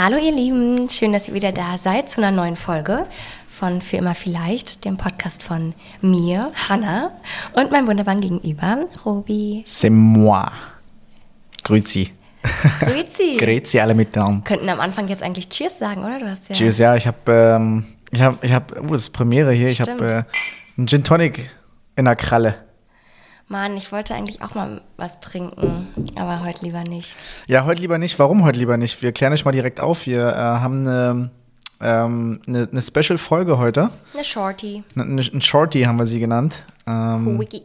[0.00, 3.04] Hallo ihr Lieben, schön, dass ihr wieder da seid zu einer neuen Folge
[3.48, 7.10] von Für immer vielleicht, dem Podcast von mir, Hanna,
[7.54, 9.64] und meinem wunderbaren Gegenüber, Robi.
[9.66, 10.52] C'est moi.
[11.64, 12.12] Grüezi.
[12.78, 13.36] Grüezi.
[13.40, 14.44] Grüezi alle miteinander.
[14.44, 16.20] Könnten am Anfang jetzt eigentlich Cheers sagen, oder?
[16.20, 19.10] Du hast ja Cheers, ja, ich habe, ähm, ich habe, ich habe, oh, das ist
[19.10, 20.00] Premiere hier, ich Stimmt.
[20.00, 21.50] habe äh, einen Gin Tonic
[21.96, 22.67] in der Kralle.
[23.48, 27.16] Mann, ich wollte eigentlich auch mal was trinken, aber heute lieber nicht.
[27.46, 28.18] Ja, heute lieber nicht.
[28.18, 29.00] Warum heute lieber nicht?
[29.00, 30.06] Wir klären euch mal direkt auf.
[30.06, 31.30] Wir äh, haben eine,
[31.80, 33.90] ähm, eine, eine Special-Folge heute.
[34.12, 34.84] Eine Shorty.
[34.94, 36.64] Eine, eine, ein Shorty haben wir sie genannt.
[36.86, 37.62] Ähm, Quickie.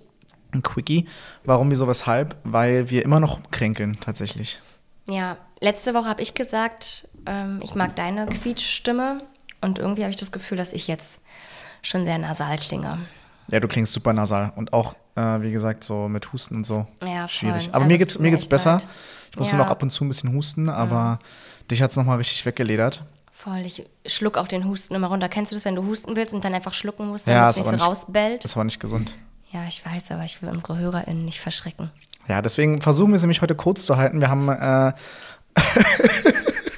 [0.54, 1.06] ein Quickie.
[1.44, 2.38] Warum, wieso, weshalb?
[2.46, 4.62] Weil wir immer noch kränkeln, tatsächlich.
[5.10, 9.22] Ja, letzte Woche habe ich gesagt, ähm, ich mag deine Quietschstimme
[9.60, 11.20] und irgendwie habe ich das Gefühl, dass ich jetzt
[11.82, 13.00] schon sehr nasal klinge.
[13.50, 16.88] Ja, du klingst super nasal und auch, äh, wie gesagt, so mit Husten und so.
[17.02, 17.30] Ja, voll.
[17.30, 17.68] Schwierig.
[17.70, 18.74] Aber Also mir es geht's, mir geht's besser.
[18.74, 18.88] leid.
[19.32, 19.56] Ich muss Ja.
[19.58, 21.20] nur noch ab und zu ein bisschen husten, aber
[21.72, 23.04] dich hat's noch mal richtig weggeledert.
[23.32, 25.28] Voll, ich schluck auch den Husten immer runter.
[25.28, 27.66] Kennst du das, wenn du husten willst und dann einfach schlucken musst, Ja, damit ist
[27.66, 28.44] es nicht so nicht- rausbellt?
[28.46, 29.16] Das war nicht gesund.
[29.52, 31.92] Ja, ich weiß, aber ich will unsere HörerInnen nicht verschrecken.
[32.28, 34.22] Ja, deswegen versuchen wir sie nämlich heute kurz zu halten.
[34.22, 34.94] Wir haben äh,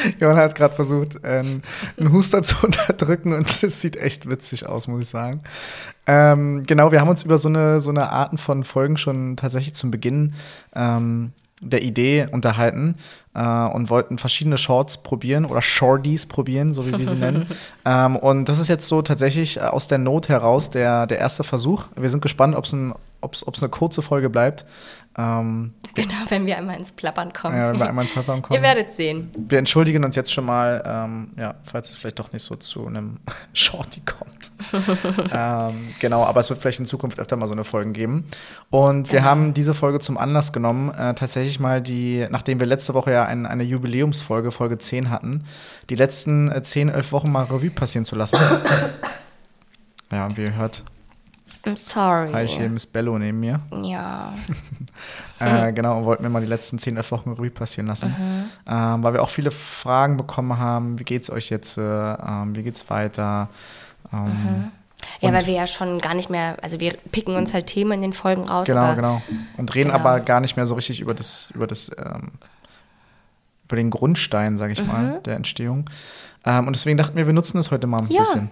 [0.20, 1.62] Johanna hat gerade versucht, ähm,
[1.98, 5.42] einen Huster zu unterdrücken und es sieht echt witzig aus, muss ich sagen.
[6.06, 9.74] Ähm, genau, wir haben uns über so eine, so eine Arten von Folgen schon tatsächlich
[9.74, 10.34] zum Beginn
[10.74, 12.96] ähm, der Idee unterhalten
[13.34, 17.46] äh, und wollten verschiedene Shorts probieren oder Shorties probieren, so wie wir sie nennen.
[17.84, 21.44] ähm, und das ist jetzt so tatsächlich äh, aus der Not heraus der, der erste
[21.44, 21.86] Versuch.
[21.96, 22.94] Wir sind gespannt, ob es ein,
[23.26, 24.64] ob's, ob's eine kurze Folge bleibt.
[25.18, 27.56] Ähm, Genau, wenn wir einmal ins Plappern kommen.
[27.56, 28.58] ja, wenn wir einmal ins Plappern kommen.
[28.58, 29.30] Ihr werdet sehen.
[29.34, 32.86] Wir entschuldigen uns jetzt schon mal, ähm, ja, falls es vielleicht doch nicht so zu
[32.86, 33.16] einem
[33.54, 34.50] Shorty kommt.
[35.32, 38.26] ähm, genau, aber es wird vielleicht in Zukunft öfter mal so eine Folgen geben.
[38.68, 42.92] Und wir haben diese Folge zum Anlass genommen, äh, tatsächlich mal die, nachdem wir letzte
[42.92, 45.44] Woche ja ein, eine Jubiläumsfolge, Folge 10 hatten,
[45.88, 48.38] die letzten äh, 10, 11 Wochen mal Revue passieren zu lassen.
[50.12, 50.84] ja, und wie ihr hört,
[51.66, 52.32] I'm sorry.
[52.32, 53.60] habe ich hier Miss Bello neben mir.
[53.82, 54.32] Ja.
[55.38, 58.14] Äh, genau, und wollten wir mal die letzten 10, 11 Wochen Revue passieren lassen.
[58.66, 62.62] Ähm, weil wir auch viele Fragen bekommen haben, wie geht's euch jetzt, äh, ähm, wie
[62.62, 63.50] geht's weiter?
[64.14, 64.70] Ähm,
[65.20, 67.92] Ja, Und- weil wir ja schon gar nicht mehr, also wir picken uns halt Themen
[67.92, 68.66] in den Folgen raus.
[68.66, 69.22] Genau, aber genau.
[69.58, 70.00] Und reden Genau.
[70.00, 72.30] aber gar nicht mehr so richtig über das, über das, ähm,
[73.66, 74.86] über den Grundstein, sage ich Mhm.
[74.86, 75.90] mal, der Entstehung.
[76.46, 78.20] Ähm, und deswegen dachten wir, wir nutzen das heute mal ein Ja.
[78.20, 78.50] bisschen.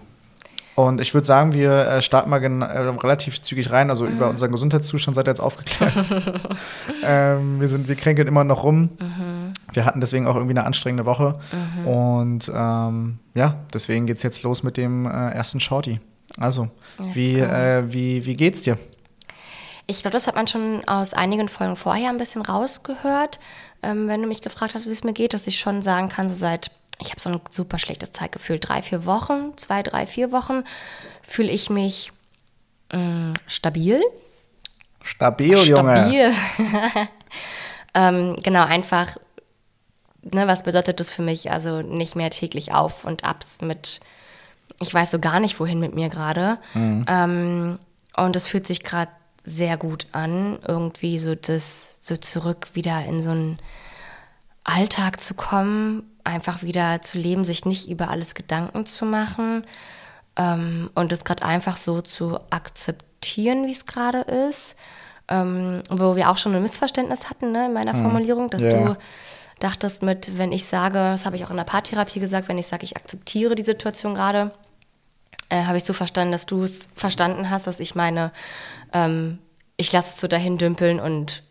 [0.75, 3.89] Und ich würde sagen, wir äh, starten mal äh, relativ zügig rein.
[3.89, 4.11] Also Mhm.
[4.11, 5.93] über unseren Gesundheitszustand seid ihr jetzt aufgeklärt.
[7.03, 8.89] ähm, wir, sind, wir kränkeln immer noch rum.
[8.99, 9.53] Mhm.
[9.71, 11.39] Wir hatten deswegen auch irgendwie eine anstrengende Woche.
[11.85, 15.99] Und ähm, ja, deswegen geht es jetzt los mit dem äh, ersten Shorty.
[16.37, 16.67] Also,
[16.99, 18.77] wie, äh, wie, wie geht's dir?
[19.87, 23.39] Ich glaube, das hat man schon aus einigen Folgen vorher ein bisschen rausgehört.
[23.83, 26.27] Ähm, wenn du mich gefragt hast, wie es mir geht, dass ich schon sagen kann,
[26.27, 30.31] so seit, ich habe so ein super schlechtes Zeitgefühl, drei, vier Wochen, zwei, drei, vier
[30.31, 30.63] Wochen,
[31.21, 32.11] fühle ich mich
[32.91, 34.01] mh, stabil.
[35.01, 35.97] Stabil, Junge.
[35.97, 36.33] Stabil.
[37.93, 39.17] ähm, genau, einfach,
[40.23, 41.51] ne, was bedeutet das für mich?
[41.51, 43.99] Also nicht mehr täglich auf und abs mit,
[44.79, 46.57] ich weiß so gar nicht, wohin mit mir gerade.
[47.07, 47.79] Ähm,
[48.15, 49.11] und es fühlt sich gerade
[49.43, 53.59] sehr gut an, irgendwie so das, so zurück wieder in so einen
[54.65, 59.63] Alltag zu kommen, einfach wieder zu leben, sich nicht über alles Gedanken zu machen
[60.35, 64.75] ähm, und es gerade einfach so zu akzeptieren, wie es gerade ist.
[65.27, 68.69] Ähm, wo wir auch schon ein Missverständnis hatten ne, in meiner Formulierung, dass Ja.
[68.89, 68.97] du
[69.57, 72.67] dachtest mit, wenn ich sage, das habe ich auch in der Paartherapie gesagt, wenn ich
[72.67, 74.51] sage, ich akzeptiere die Situation gerade,
[75.49, 78.31] äh, habe ich so verstanden, dass du es verstanden hast, dass ich meine,
[78.93, 79.39] ähm,
[79.77, 81.41] ich lasse es so dahin dümpeln und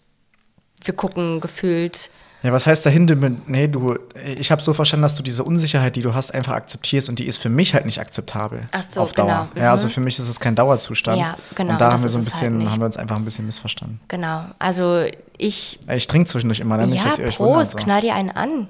[0.85, 2.11] wir gucken gefühlt.
[2.45, 3.17] Ja, was heißt dahinter?
[3.47, 3.97] Nee, du,
[4.39, 7.25] ich habe so verstanden, dass du diese Unsicherheit, die du hast, einfach akzeptierst und die
[7.27, 8.61] ist für mich halt nicht akzeptabel.
[8.71, 9.27] Ach so, auf Dauer.
[9.27, 9.47] genau.
[9.57, 9.71] Ja, Mhm.
[9.71, 11.19] also für mich ist es kein Dauerzustand.
[11.19, 12.71] Ja, genau, Und da haben wir ist so ein halt bisschen, nicht.
[12.71, 13.99] haben wir uns einfach ein bisschen missverstanden.
[14.09, 14.45] Genau.
[14.59, 15.05] Also
[15.39, 15.79] ich.
[15.91, 16.87] Ich trinke zwischendurch immer, ne?
[16.87, 17.71] nicht, ja, dass ihr euch wundert.
[17.73, 17.79] So.
[17.79, 18.69] knall dir einen an.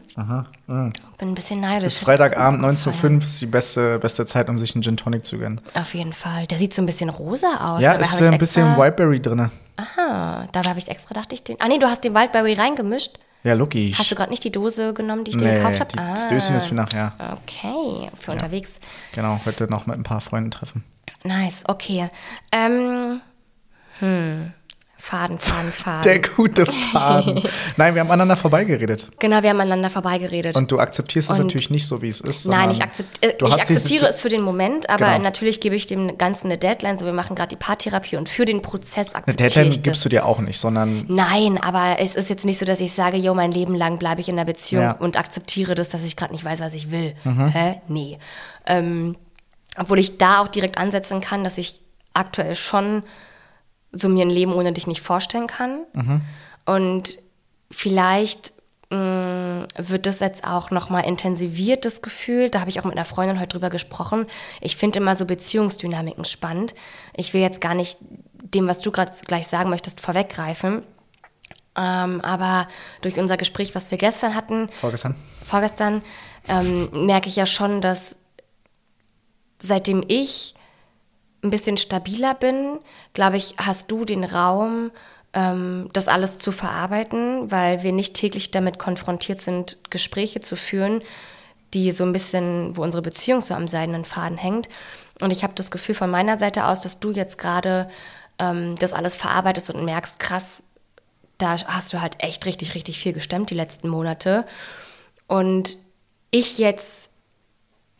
[0.67, 0.93] Bin
[1.29, 1.85] ein bisschen neidisch.
[1.85, 5.37] Bis Freitagabend 19.05 Uhr ist die beste, beste Zeit, um sich einen Gin Tonic zu
[5.39, 5.61] gönnen.
[5.75, 6.47] Auf jeden Fall.
[6.47, 7.83] Der sieht so ein bisschen rosa aus.
[7.83, 9.51] Ja, Dabei ist ein bisschen Whiteberry drin.
[9.77, 11.57] Aha, dabei habe ich extra, dachte ich den.
[11.61, 13.19] Ah nee, du hast den Wildberry reingemischt.
[13.45, 13.99] Ja, logisch.
[13.99, 15.93] Hast du gerade nicht die Dose genommen, die ich dir nee, gekauft habe?
[15.93, 17.13] die, das Döschen ist für nachher.
[17.43, 18.81] Okay, für unterwegs.
[19.13, 20.83] Genau, heute noch mit ein paar Freunden treffen.
[21.25, 22.09] Nice, okay.
[22.51, 23.21] Ähm,
[23.99, 24.53] hm.
[25.07, 26.03] Faden, Faden, Faden.
[26.03, 27.43] Der gute Faden.
[27.77, 29.07] Nein, wir haben aneinander vorbeigeredet.
[29.19, 30.57] Genau, wir haben aneinander vorbeigeredet.
[30.57, 32.47] Und du akzeptierst es natürlich nicht so, wie es ist.
[32.47, 35.19] Nein, ich, akzept, äh, ich akzeptiere es für den Moment, aber Genau.
[35.25, 36.97] natürlich gebe ich dem Ganzen eine Deadline.
[36.97, 39.83] So, wir machen gerade die Paartherapie und für den Prozess Eine akzeptiere Deadline ich das.
[39.83, 42.95] gibst du dir auch nicht, sondern Nein, aber es ist jetzt nicht so, dass ich
[42.95, 44.93] sage, jo, mein Leben lang bleibe ich in einer Beziehung Ja.
[44.93, 47.15] und akzeptiere das, dass ich gerade nicht weiß, was ich will.
[47.25, 47.49] Mhm.
[47.49, 47.81] Hä?
[47.89, 48.19] Nee.
[48.65, 49.17] Ähm,
[49.77, 51.79] obwohl ich da auch direkt ansetzen kann, dass ich
[52.15, 53.03] aktuell schon
[53.95, 55.81] so mir ein Leben ohne dich nicht vorstellen kann.
[55.93, 56.21] Mhm.
[56.67, 57.19] Und
[57.71, 58.53] vielleicht
[58.91, 62.51] mh, wird das jetzt auch nochmal intensiviert, das Gefühl.
[62.51, 64.27] Da habe ich auch mit einer Freundin heute drüber gesprochen.
[64.61, 66.75] Ich finde immer so Beziehungsdynamiken spannend.
[67.15, 70.83] Ich will jetzt gar nicht dem, was du gerade gleich sagen möchtest, vorweggreifen.
[71.77, 72.69] Ähm, aber
[73.01, 75.17] durch unser Gespräch, was wir gestern hatten, vorgestern.
[75.45, 76.03] vorgestern,
[76.49, 78.15] ähm, merke ich ja schon, dass
[79.61, 80.55] seitdem ich
[81.45, 82.81] ein bisschen stabiler bin,
[83.13, 84.91] glaube ich, hast du den Raum,
[85.35, 91.03] ähm, das alles zu verarbeiten, weil wir nicht täglich damit konfrontiert sind, Gespräche zu führen,
[91.75, 94.69] die so ein bisschen, wo unsere Beziehung so am seidenen Faden hängt.
[95.21, 97.89] Und ich habe das Gefühl von meiner Seite aus, dass du jetzt gerade
[98.39, 100.63] ähm, das alles verarbeitest und merkst, krass,
[101.39, 104.47] da hast du halt echt richtig, richtig viel gestemmt die letzten Monate.
[105.27, 105.77] Und
[106.31, 107.11] ich jetzt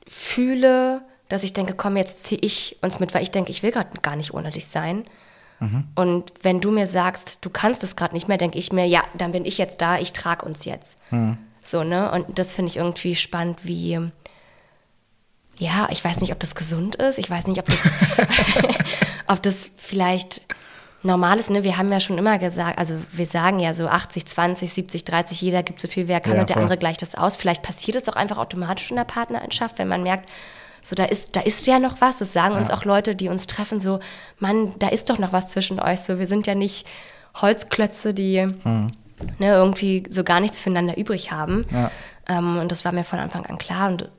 [0.07, 1.03] fühle,
[1.35, 3.99] dass ich denke, komm, jetzt ziehe ich uns mit, weil ich denke, ich will gerade
[4.01, 5.05] gar nicht ohne dich sein.
[5.95, 9.03] Und wenn du mir sagst, du kannst es gerade nicht mehr, denke ich mir, ja,
[9.17, 10.97] dann bin ich jetzt da, ich trage uns jetzt.
[11.63, 12.11] So, ne?
[12.13, 13.99] Und das finde ich irgendwie spannend, wie,
[15.57, 17.19] ja, ich weiß nicht, ob das gesund ist.
[17.19, 17.81] Ich weiß nicht, ob das,
[19.27, 20.43] ob das vielleicht
[21.03, 21.49] normal ist.
[21.51, 21.65] Ne?
[21.65, 25.41] Wir haben ja schon immer gesagt, also wir sagen ja so 80, 20, 70, 30,
[25.41, 26.63] jeder gibt so viel, wer kann Ja, und der voll.
[26.65, 27.37] andere gleicht das aus.
[27.37, 30.29] Vielleicht passiert es auch einfach automatisch in der Partnerschaft, wenn man merkt,
[30.85, 32.19] so da ist, da ist ja noch was.
[32.19, 34.01] Das sagen uns auch Leute, die uns treffen, so,
[34.39, 36.01] Mann, da ist doch noch was zwischen euch.
[36.01, 36.87] So, wir sind ja nicht
[37.41, 38.93] Holzklötze, die Hm.
[39.39, 41.65] ne, irgendwie so gar nichts füreinander übrig haben.
[41.71, 41.91] Ja.
[42.29, 44.11] Ähm, und das war mir von Anfang an klar und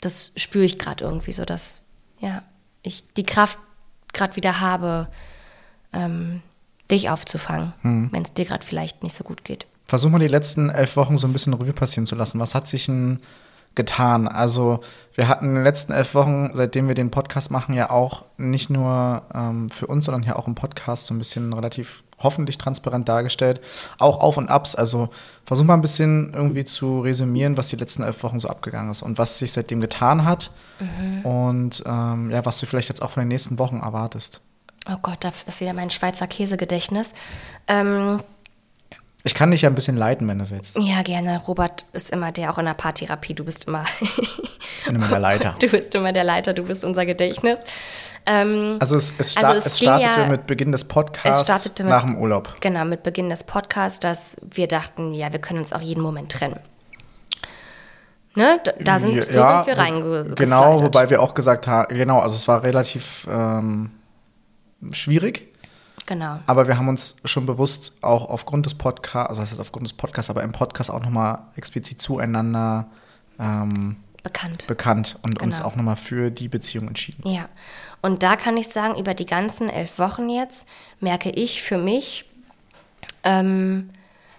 [0.00, 1.80] das spüre ich gerade irgendwie so, dass
[2.18, 2.42] ja,
[2.82, 3.58] ich die Kraft
[4.12, 5.08] gerade wieder habe,
[5.92, 6.42] ähm,
[6.90, 8.08] dich aufzufangen, Hm.
[8.12, 9.66] wenn es dir gerade vielleicht nicht so gut geht.
[9.86, 12.40] Versuch mal die letzten elf Wochen so ein bisschen Revue passieren zu lassen.
[12.40, 13.20] Was hat sich denn
[13.74, 14.28] getan?
[14.28, 14.80] Also,
[15.14, 18.70] wir hatten in den letzten elf Wochen, seitdem wir den Podcast machen, ja auch nicht
[18.70, 23.08] nur ähm, für uns, sondern ja auch im Podcast so ein bisschen relativ hoffentlich transparent
[23.08, 23.60] dargestellt.
[23.98, 24.74] Auch Auf und Abs.
[24.74, 25.08] Also,
[25.44, 29.02] versuch mal ein bisschen irgendwie zu resümieren, was die letzten elf Wochen so abgegangen ist
[29.02, 30.50] und was sich seitdem getan hat.
[31.22, 34.40] Und ähm, ja, was du vielleicht jetzt auch von den nächsten Wochen erwartest.
[34.90, 37.10] Oh Gott, da ist wieder mein Schweizer Käsegedächtnis.
[37.68, 38.20] Ähm,
[39.26, 40.76] Ich kann dich ja ein bisschen leiten, wenn du willst.
[40.78, 41.40] ja, gerne.
[41.48, 43.32] Robert ist immer der, auch in der Paartherapie.
[43.34, 45.54] Du bist immer, Ich bin immer der Leiter.
[45.60, 47.56] du bist immer der Leiter, du bist unser Gedächtnis.
[48.26, 51.48] Ähm, Also es, es, sta Also es es startete ja- mit Beginn des Podcasts
[51.80, 52.54] mit- nach dem Urlaub.
[52.60, 56.30] Genau, mit Beginn des Podcasts, dass wir dachten, ja, wir können uns auch jeden Moment
[56.30, 56.60] trennen.
[58.34, 58.60] Ne?
[58.80, 60.34] Da, sind, so Ja, sind wir reingegangen.
[60.34, 63.90] Genau, wobei wir auch gesagt haben, genau, also es war relativ ähm,
[64.92, 65.53] schwierig,
[66.06, 66.38] Genau.
[66.46, 69.92] aber wir haben uns schon bewusst auch aufgrund des Podcasts, also das heißt aufgrund des
[69.94, 72.86] Podcasts, aber im Podcast auch nochmal explizit zueinander
[73.38, 74.66] ähm, Bekannt.
[74.66, 75.68] bekannt und uns Genau.
[75.68, 77.28] auch nochmal für die Beziehung entschieden.
[77.28, 77.48] Ja,
[78.02, 80.66] und da kann ich sagen, über die ganzen elf Wochen jetzt
[81.00, 82.24] merke ich für mich,
[83.22, 83.90] ähm,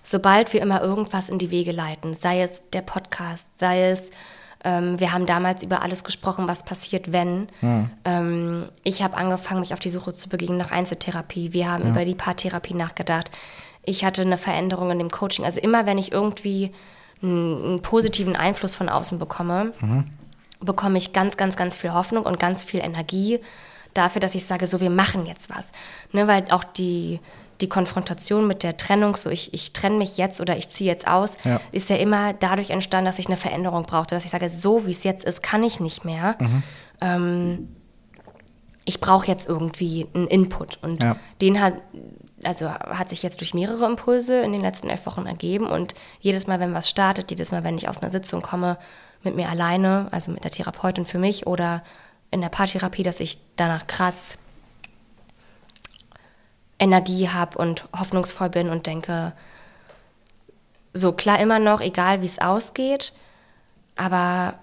[0.03, 4.01] sobald wir immer irgendwas in die Wege leiten, sei es der Podcast, sei es,
[4.65, 7.47] ähm, wir haben damals über alles gesprochen, was passiert, wenn.
[8.03, 11.53] Ähm, ich habe angefangen, mich auf die Suche zu begeben nach Einzeltherapie.
[11.53, 13.31] Wir haben über die Paartherapie nachgedacht.
[13.83, 15.45] Ich hatte eine Veränderung in dem Coaching.
[15.45, 16.71] Also immer, wenn ich irgendwie
[17.21, 19.73] einen, einen positiven Einfluss von außen bekomme,
[20.59, 23.39] bekomme ich ganz, ganz, ganz viel Hoffnung und ganz viel Energie
[23.93, 25.69] dafür, dass ich sage, so, wir machen jetzt was.
[26.11, 27.19] Ne, weil auch die,
[27.61, 31.07] die Konfrontation mit der Trennung, so ich, ich trenne mich jetzt oder ich ziehe jetzt
[31.07, 31.61] aus, Ja.
[31.71, 34.91] ist ja immer dadurch entstanden, dass ich eine Veränderung brauchte, dass ich sage, so wie
[34.91, 36.37] es jetzt ist, kann ich nicht mehr.
[37.01, 37.69] Ähm,
[38.87, 40.77] ich brauche jetzt irgendwie einen Input.
[40.83, 41.15] Und Ja.
[41.41, 41.73] den hat,
[42.43, 45.65] also hat sich jetzt durch mehrere Impulse in den letzten elf Wochen ergeben.
[45.67, 48.77] Und jedes Mal, wenn was startet, jedes Mal, wenn ich aus einer Sitzung komme,
[49.23, 51.81] mit mir alleine, also mit der Therapeutin für mich oder
[52.29, 54.37] in der Paartherapie, dass ich danach krass
[56.79, 59.33] Energie habe und hoffnungsvoll bin und denke,
[60.93, 63.13] so klar immer noch, egal wie es ausgeht,
[63.95, 64.57] aber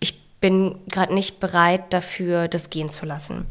[0.00, 3.46] ich bin gerade nicht bereit dafür, das gehen zu lassen.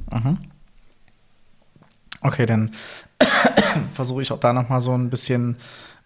[2.22, 2.72] Okay, dann
[3.94, 5.58] versuche ich auch da nochmal so ein bisschen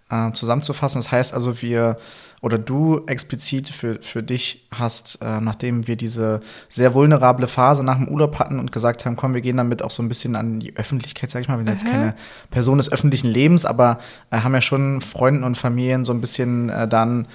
[0.09, 0.99] äh, zusammenzufassen.
[0.99, 1.97] Das heißt also, wir
[2.41, 7.97] oder du explizit für, für dich hast, äh, nachdem wir diese sehr vulnerable Phase nach
[7.97, 10.59] dem Urlaub hatten und gesagt haben, komm, wir gehen damit auch so ein bisschen an
[10.59, 11.57] die Öffentlichkeit, sag ich mal.
[11.57, 11.79] Wir sind mhm.
[11.79, 12.15] jetzt keine
[12.51, 13.97] Person des öffentlichen Lebens, aber
[14.29, 17.27] äh, haben ja schon Freunden und Familien so ein bisschen äh, dann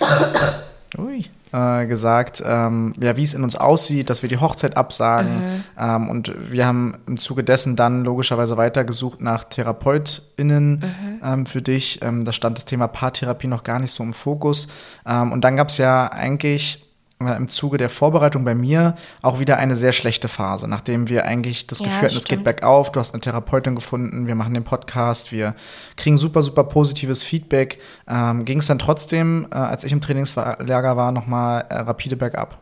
[0.98, 5.34] ui, äh, gesagt, ähm, ja, wie es in uns aussieht, dass wir die Hochzeit absagen.
[5.36, 5.64] Mhm.
[5.78, 11.20] Ähm, und wir haben im Zuge dessen dann logischerweise weitergesucht nach TherapeutInnen mhm.
[11.22, 12.00] ähm, für dich.
[12.02, 14.68] Ähm, da stand das Thema Paartherapie noch gar nicht so im Fokus.
[15.06, 16.91] Ähm, und dann gab es ja eigentlich
[17.28, 21.66] im Zuge der Vorbereitung bei mir auch wieder eine sehr schlechte Phase, nachdem wir eigentlich
[21.66, 24.64] das ja, Gefühl hatten, es geht bergauf, du hast eine Therapeutin gefunden, wir machen den
[24.64, 25.54] Podcast, wir
[25.96, 27.80] kriegen super, super positives Feedback.
[28.08, 32.58] Ähm, Ging es dann trotzdem, äh, als ich im Trainingslager war, nochmal äh, rapide bergab?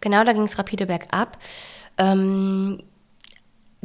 [0.00, 1.38] Genau, da ging es rapide bergab.
[1.98, 2.82] Ähm,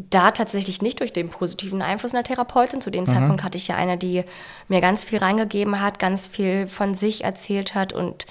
[0.10, 2.82] da tatsächlich nicht durch den positiven Einfluss einer Therapeutin.
[2.82, 3.08] Zu dem mhm.
[3.08, 4.24] Zeitpunkt hatte ich ja eine, die
[4.68, 8.26] mir ganz viel reingegeben hat, ganz viel von sich erzählt hat und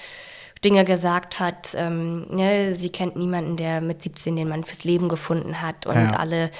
[0.63, 1.73] Dinge gesagt hat.
[1.75, 5.87] Ähm, ne, sie kennt niemanden, der mit 17 den Mann fürs Leben gefunden hat.
[5.87, 6.09] Und ja.
[6.11, 6.51] alle,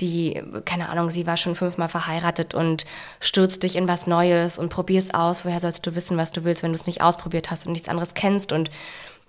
[0.00, 2.86] die, keine Ahnung, sie war schon fünfmal verheiratet und
[3.20, 5.44] stürzt dich in was Neues und probier's aus.
[5.44, 7.88] Woher sollst du wissen, was du willst, wenn du es nicht ausprobiert hast und nichts
[7.88, 8.52] anderes kennst?
[8.52, 8.70] Und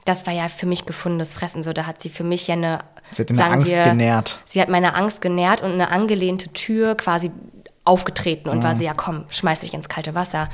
[0.06, 1.62] das war ja für mich gefundenes Fressen.
[1.62, 2.80] So, da hat sie für mich ja eine.
[3.12, 4.40] Sie hat eine Angst wir, genährt.
[4.46, 7.32] Sie hat meine Angst genährt und eine angelehnte Tür quasi
[7.84, 8.64] aufgetreten und mhm.
[8.64, 10.50] war so, ja komm, schmeiß dich ins kalte Wasser.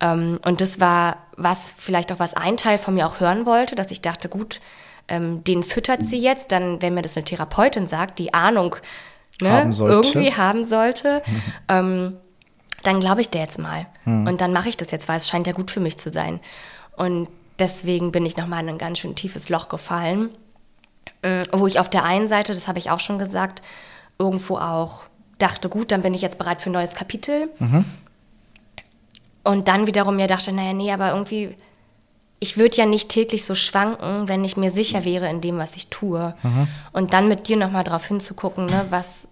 [0.00, 3.74] Ähm, und das war was, vielleicht auch was ein Teil von mir auch hören wollte,
[3.74, 4.60] dass ich dachte, gut,
[5.08, 8.76] ähm, den füttert sie jetzt, dann, wenn mir das eine Therapeutin sagt, die Ahnung
[9.40, 11.42] ne, haben irgendwie haben sollte, mhm.
[11.68, 12.16] ähm,
[12.82, 13.86] dann glaube ich der jetzt mal.
[14.04, 14.26] Mhm.
[14.26, 16.40] Und dann mache ich das jetzt, weil es scheint ja gut für mich zu sein.
[16.96, 20.30] Und deswegen bin ich nochmal in ein ganz schön tiefes Loch gefallen,
[21.22, 23.62] äh, wo ich auf der einen Seite, das habe ich auch schon gesagt,
[24.18, 25.04] irgendwo auch
[25.38, 27.50] dachte, gut, dann bin ich jetzt bereit für ein neues Kapitel.
[27.58, 27.84] Mhm.
[29.46, 31.56] Und dann wiederum mir dachte, naja, nee, aber irgendwie,
[32.40, 35.76] ich würde ja nicht täglich so schwanken, wenn ich mir sicher wäre in dem, was
[35.76, 36.34] ich tue.
[36.42, 36.66] Mhm.
[36.92, 39.28] Und dann mit dir nochmal drauf hinzugucken, ne, was,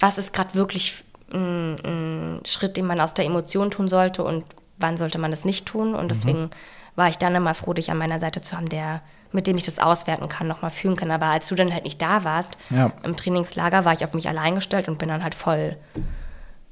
[0.00, 4.46] was ist gerade wirklich ein, ein, Schritt, den man aus der Emotion tun sollte und
[4.78, 5.94] wann sollte man das nicht tun.
[5.94, 6.08] Und mhm.
[6.08, 6.50] deswegen mhm.
[6.94, 9.64] war ich dann immer froh, dich an meiner Seite zu haben, der mit dem ich
[9.64, 11.10] das auswerten kann, nochmal fühlen kann.
[11.10, 12.90] Aber als du dann halt nicht da warst, ja.
[13.02, 15.76] im Trainingslager, war ich auf mich allein gestellt und bin dann halt voll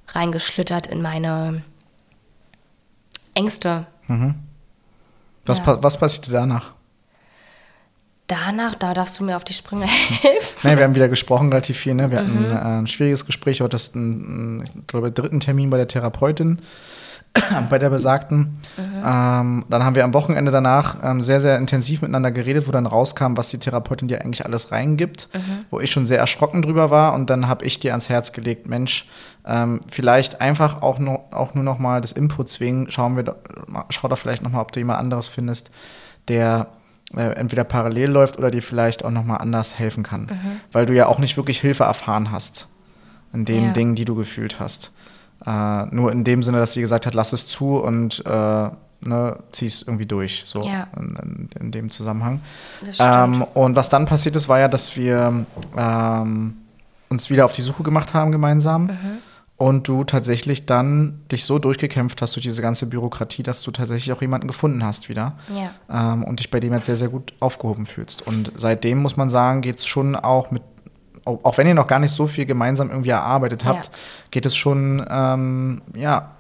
[0.09, 1.63] reingeschlittert in meine
[3.35, 3.87] Ängste.
[4.09, 4.35] Mhm.
[5.47, 5.65] Was, ja.
[5.65, 6.73] pa was passierte danach?
[8.27, 10.57] Danach, da darfst du mir auf die Sprünge helfen.
[10.63, 11.95] Nein, wir haben wieder gesprochen, relativ viel.
[11.95, 12.11] Ne?
[12.11, 12.51] Wir mhm.
[12.51, 16.61] hatten äh, ein schwieriges Gespräch, heute ist ein, ich glaube, dritten Termin bei der Therapeutin.
[17.71, 18.59] bei der besagten.
[18.77, 19.03] Mhm.
[19.05, 22.87] Ähm, dann haben wir am Wochenende danach ähm, sehr, sehr intensiv miteinander geredet, wo dann
[22.87, 25.67] rauskam, was die Therapeutin dir eigentlich alles reingibt, mhm.
[25.71, 27.15] wo ich schon sehr erschrocken drüber war.
[27.15, 29.09] Und dann habe ich dir ans Herz gelegt, Mensch,
[29.47, 32.91] ähm, vielleicht einfach auch, noch, auch nur noch mal das Input zwingen.
[32.91, 33.37] Schauen wir,
[33.91, 35.71] schau doch vielleicht noch mal, ob du jemand anderes findest,
[36.29, 36.69] der
[37.17, 40.23] äh, entweder parallel läuft oder dir vielleicht auch noch mal anders helfen kann.
[40.23, 40.61] Mhm.
[40.73, 42.69] Weil du ja auch nicht wirklich Hilfe erfahren hast
[43.33, 43.73] in den ja.
[43.73, 44.93] Dingen, die du gefühlt hast.
[45.45, 48.71] Äh, nur in dem Sinne, dass sie gesagt hat, lass es zu und äh,
[49.07, 50.89] ne, zieh es irgendwie durch, so ja.
[50.97, 52.41] in, in, dem Zusammenhang.
[52.99, 55.45] Ähm, und was dann passiert ist, war ja, dass wir
[55.77, 56.57] ähm,
[57.09, 58.87] uns wieder auf die Suche gemacht haben gemeinsam.
[58.87, 59.19] Mhm.
[59.57, 64.13] Und du tatsächlich dann dich so durchgekämpft hast durch diese ganze Bürokratie, dass du tatsächlich
[64.13, 65.39] auch jemanden gefunden hast wieder.
[65.55, 66.13] Ja.
[66.13, 68.27] Ähm, und dich bei dem jetzt sehr, sehr gut aufgehoben fühlst.
[68.27, 70.63] Und seitdem muss man sagen, geht es schon auch mit
[71.25, 73.93] auch wenn ihr noch gar nicht so viel gemeinsam irgendwie erarbeitet habt, ja.
[74.31, 76.33] geht es schon, ähm, ja,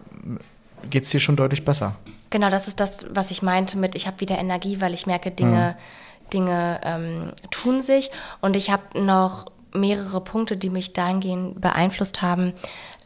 [0.91, 1.95] geht es dir schon deutlich besser.
[2.31, 5.31] Genau, das ist das, was ich meinte mit, ich habe wieder Energie, weil ich merke,
[5.31, 6.31] Dinge, mhm.
[6.31, 8.11] Dinge ähm, tun sich.
[8.41, 12.53] Und ich habe noch mehrere Punkte, die mich dahingehend beeinflusst haben.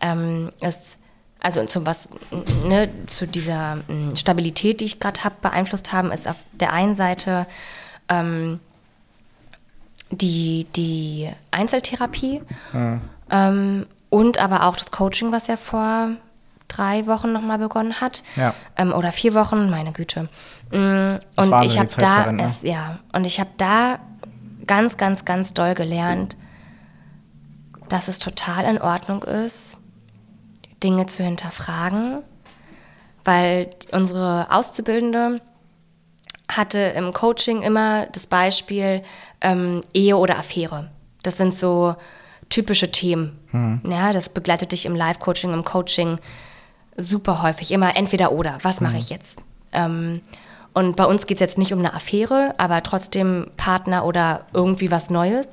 [0.00, 0.78] Ähm, es,
[1.40, 2.08] also zum was,
[2.66, 6.94] ne, zu dieser mm, Stabilität, die ich gerade habe, beeinflusst haben, ist auf der einen
[6.94, 7.46] Seite
[8.08, 8.60] ähm,
[10.10, 12.98] die, die Einzeltherapie ja.
[13.30, 16.10] ähm, und aber auch das Coaching, was ja vor
[16.68, 18.22] drei Wochen nochmal begonnen hat.
[18.36, 18.54] Ja.
[18.76, 20.28] Ähm, oder vier Wochen, meine Güte.
[20.70, 22.42] Mm, und ich habe da ne?
[22.44, 23.98] es, ja, und ich habe da
[24.66, 26.36] ganz, ganz, ganz doll gelernt,
[27.88, 29.76] dass es total in Ordnung ist,
[30.82, 32.18] Dinge zu hinterfragen,
[33.24, 35.40] weil unsere Auszubildende
[36.50, 39.02] hatte im Coaching immer das Beispiel
[39.40, 40.90] ähm, Ehe oder Affäre.
[41.22, 41.96] Das sind so
[42.48, 43.38] typische Themen.
[43.52, 43.82] Mhm.
[43.90, 46.18] Ja, das begleitet dich im Live-Coaching, im Coaching
[46.96, 47.70] super häufig.
[47.72, 48.58] Immer entweder oder.
[48.62, 48.98] Was mache mhm.
[48.98, 49.40] ich jetzt?
[49.72, 50.20] Ähm,
[50.72, 54.90] und bei uns geht es jetzt nicht um eine Affäre, aber trotzdem Partner oder irgendwie
[54.90, 55.48] was Neues.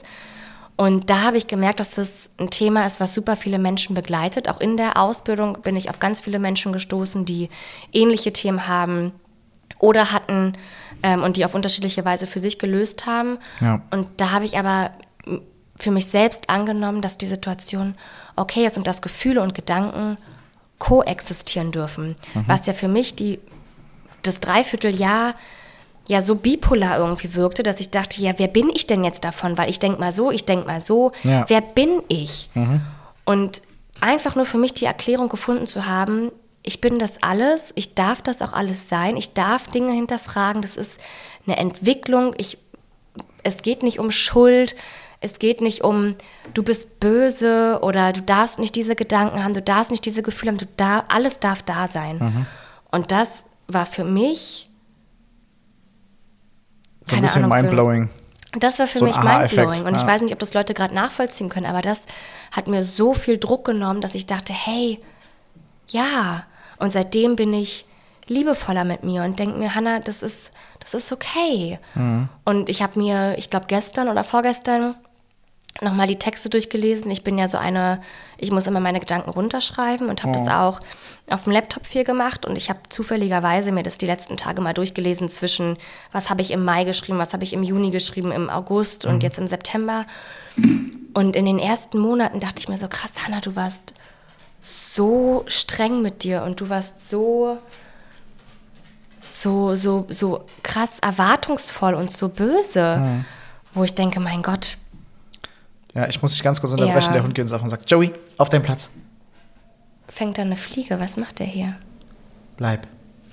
[0.77, 4.49] Und da habe ich gemerkt, dass das ein Thema ist, was super viele Menschen begleitet.
[4.49, 7.49] Auch in der Ausbildung bin ich auf ganz viele Menschen gestoßen, die
[7.93, 9.13] ähnliche Themen haben
[9.79, 10.53] oder hatten
[11.05, 13.37] ähm, und die auf unterschiedliche Weise für sich gelöst haben.
[13.61, 13.81] Ja.
[13.91, 14.89] Und da habe ich aber
[15.77, 17.93] für mich selbst angenommen, dass die Situation
[18.35, 20.17] okay ist und dass Gefühle und Gedanken
[20.79, 22.15] koexistieren dürfen.
[22.47, 23.39] Was ja für mich die,
[24.23, 25.35] das Dreivierteljahr
[26.07, 29.57] ja so bipolar irgendwie wirkte, dass ich dachte, ja, wer bin ich denn jetzt davon?
[29.57, 31.11] Weil ich denke mal so, ich denke mal so.
[31.23, 31.45] Ja.
[31.47, 32.49] Wer bin ich?
[33.25, 33.61] Und
[34.01, 36.31] einfach nur für mich die Erklärung gefunden zu haben,
[36.65, 40.77] ich bin das alles, ich darf das auch alles sein, ich darf Dinge hinterfragen, das
[40.77, 40.99] ist
[41.45, 42.57] eine Entwicklung, ich,
[43.43, 44.75] es geht nicht um Schuld,
[45.21, 46.15] es geht nicht um,
[46.53, 50.51] du bist böse oder du darfst nicht diese Gedanken haben, du darfst nicht diese Gefühle
[50.51, 52.47] haben, du da, alles darf da sein.
[52.91, 54.69] Und das war für mich
[57.07, 58.09] So ein bisschen mindblowing.
[58.59, 59.85] das war für So mich mindblowing.
[59.85, 60.07] Und ich ja.
[60.07, 62.03] weiß nicht, ob das Leute gerade nachvollziehen können, aber das
[62.51, 64.99] hat mir so viel Druck genommen, dass ich dachte, hey,
[65.89, 66.45] ja.
[66.77, 67.85] Und seitdem bin ich
[68.27, 71.79] liebevoller mit mir und denke mir, Hannah, das ist, das ist okay.
[71.93, 72.29] Mhm.
[72.43, 74.95] Und ich habe mir, ich glaube gestern oder vorgestern,
[75.81, 77.11] nochmal die Texte durchgelesen.
[77.11, 77.99] Ich bin ja so eine,
[78.37, 80.79] ich muss immer meine Gedanken runterschreiben und habe das auch
[81.29, 82.45] auf dem Laptop viel gemacht.
[82.45, 85.77] Und ich habe zufälligerweise mir das die letzten Tage mal durchgelesen zwischen,
[86.13, 89.21] was habe ich im Mai geschrieben, was habe ich im Juni geschrieben, im August und
[89.21, 90.05] jetzt im September.
[91.13, 93.93] Und in den ersten Monaten dachte ich mir so, krass, Hannah, du warst
[94.95, 97.57] so streng mit dir und du warst so,
[99.27, 103.23] so, so, so krass erwartungsvoll und so böse,
[103.73, 104.77] wo ich denke, mein Gott,
[105.93, 107.07] Ja, ich muss dich ganz kurz unterbrechen.
[107.07, 107.13] Ja.
[107.13, 108.91] Der Hund geht uns auf und sagt, Joey, auf deinen Platz.
[110.07, 111.75] fängt da eine Fliege, was macht der hier?
[112.57, 112.87] Bleib.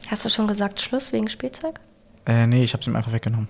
[0.09, 1.81] Hast du schon gesagt Schluss wegen Spielzeug?
[2.26, 3.49] Äh, nee, ich habe ihm einfach weggenommen.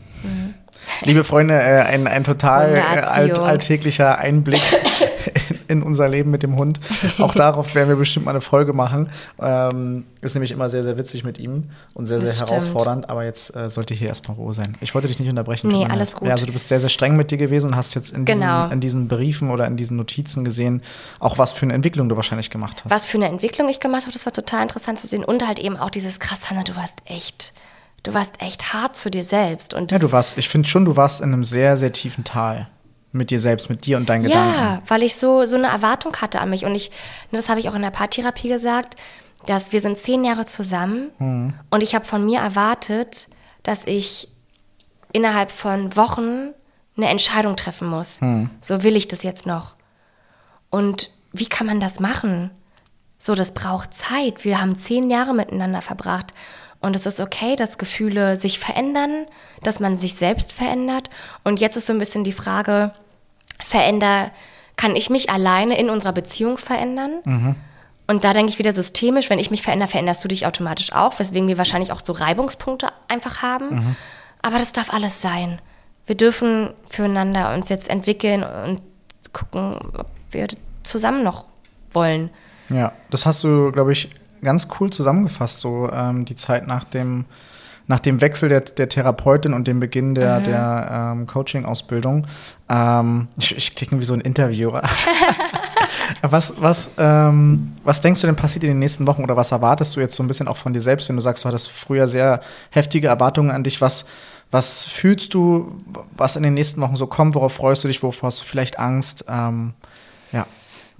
[1.02, 4.62] Liebe Freunde, äh, ein, ein total äh, alt, alltäglicher Einblick
[5.68, 6.78] in, unser Leben mit dem Hund.
[7.18, 9.08] Auch darauf werden wir bestimmt mal eine Folge machen.
[9.40, 13.08] Ähm, ist nämlich immer sehr, sehr witzig mit ihm und sehr, sehr herausfordernd.
[13.10, 14.76] Aber jetzt äh, sollte hier erstmal Ruhe sein.
[14.80, 15.68] Ich wollte dich nicht unterbrechen.
[15.68, 16.28] Nee, alles gut.
[16.28, 18.40] Ja, also du bist sehr, sehr streng mit dir gewesen und hast jetzt in diesen,
[18.40, 18.68] Genau.
[18.68, 20.82] in diesen Briefen oder in diesen Notizen gesehen,
[21.20, 22.90] auch was für eine Entwicklung du wahrscheinlich gemacht hast.
[22.92, 25.24] Was für eine Entwicklung ich gemacht habe, das war total interessant zu sehen.
[25.24, 27.52] Und halt eben auch dieses krass, Hannah, du warst echt,
[28.02, 29.74] du warst echt hart zu dir selbst.
[29.74, 32.68] Und Ja, du warst, ich finde schon, du warst in einem sehr, sehr tiefen Tal.
[33.12, 34.58] Mit dir selbst, mit dir und deinen Gedanken.
[34.58, 36.64] Ja, weil ich so, so eine Erwartung hatte an mich.
[36.64, 36.90] Und ich,
[37.30, 38.96] das habe ich auch in der Paartherapie gesagt,
[39.46, 43.28] dass wir sind zehn Jahre zusammen und ich habe von mir erwartet,
[43.64, 44.28] dass ich
[45.12, 46.54] innerhalb von Wochen
[46.96, 48.20] eine Entscheidung treffen muss.
[48.60, 49.74] So will ich das jetzt noch.
[50.70, 52.50] Und wie kann man das machen?
[53.18, 54.44] So, das braucht Zeit.
[54.44, 56.32] Wir haben zehn Jahre miteinander verbracht.
[56.80, 59.26] Und es ist okay, dass Gefühle sich verändern,
[59.62, 61.08] dass man sich selbst verändert.
[61.44, 62.92] Und jetzt ist so ein bisschen die Frage,
[63.72, 64.30] veränder,
[64.76, 67.56] kann ich mich alleine in unserer Beziehung verändern?
[68.06, 71.18] Und da denke ich wieder systemisch, wenn ich mich verändere, veränderst du dich automatisch auch,
[71.18, 73.96] weswegen wir wahrscheinlich auch so Reibungspunkte einfach haben.
[74.42, 75.60] Aber das darf alles sein.
[76.06, 78.82] Wir dürfen füreinander uns jetzt entwickeln und
[79.32, 80.48] gucken, ob wir
[80.82, 81.44] zusammen noch
[81.92, 82.30] wollen.
[82.68, 84.10] Ja, das hast du, glaube ich,
[84.42, 87.24] ganz cool zusammengefasst, so ähm, die Zeit nach dem,
[87.86, 92.26] nach dem Wechsel der, der Therapeutin und dem Beginn der, der ähm, Coaching-Ausbildung.
[92.68, 94.72] Ähm, ich, ich klicke wie so ein Interview.
[96.22, 99.96] was, was, ähm, was denkst du denn passiert in den nächsten Wochen oder was erwartest
[99.96, 102.06] du jetzt so ein bisschen auch von dir selbst, wenn du sagst, du hattest früher
[102.08, 102.40] sehr
[102.70, 103.80] heftige Erwartungen an dich?
[103.80, 104.04] Was,
[104.50, 105.80] was fühlst du,
[106.16, 107.34] was in den nächsten Wochen so kommt?
[107.34, 108.02] Worauf freust du dich?
[108.02, 109.24] Wovor hast du vielleicht Angst?
[109.28, 109.72] Ähm,
[110.30, 110.46] ja,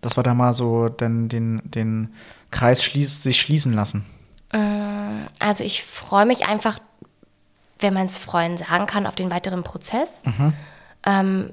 [0.01, 2.09] das war da mal so den, den, den
[2.51, 4.05] Kreis schließ, sich schließen lassen.
[4.53, 6.79] Also ich freue mich einfach,
[7.81, 10.23] wenn man es freuen sagen kann, auf den weiteren Prozess.
[11.05, 11.51] Ähm,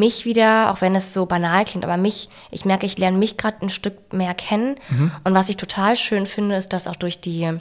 [0.00, 3.36] mich wieder, auch wenn es so banal klingt, aber mich, ich merke, ich lerne mich
[3.36, 4.76] gerade ein Stück mehr kennen.
[5.24, 7.58] Und was ich total schön finde, ist, dass auch durch die,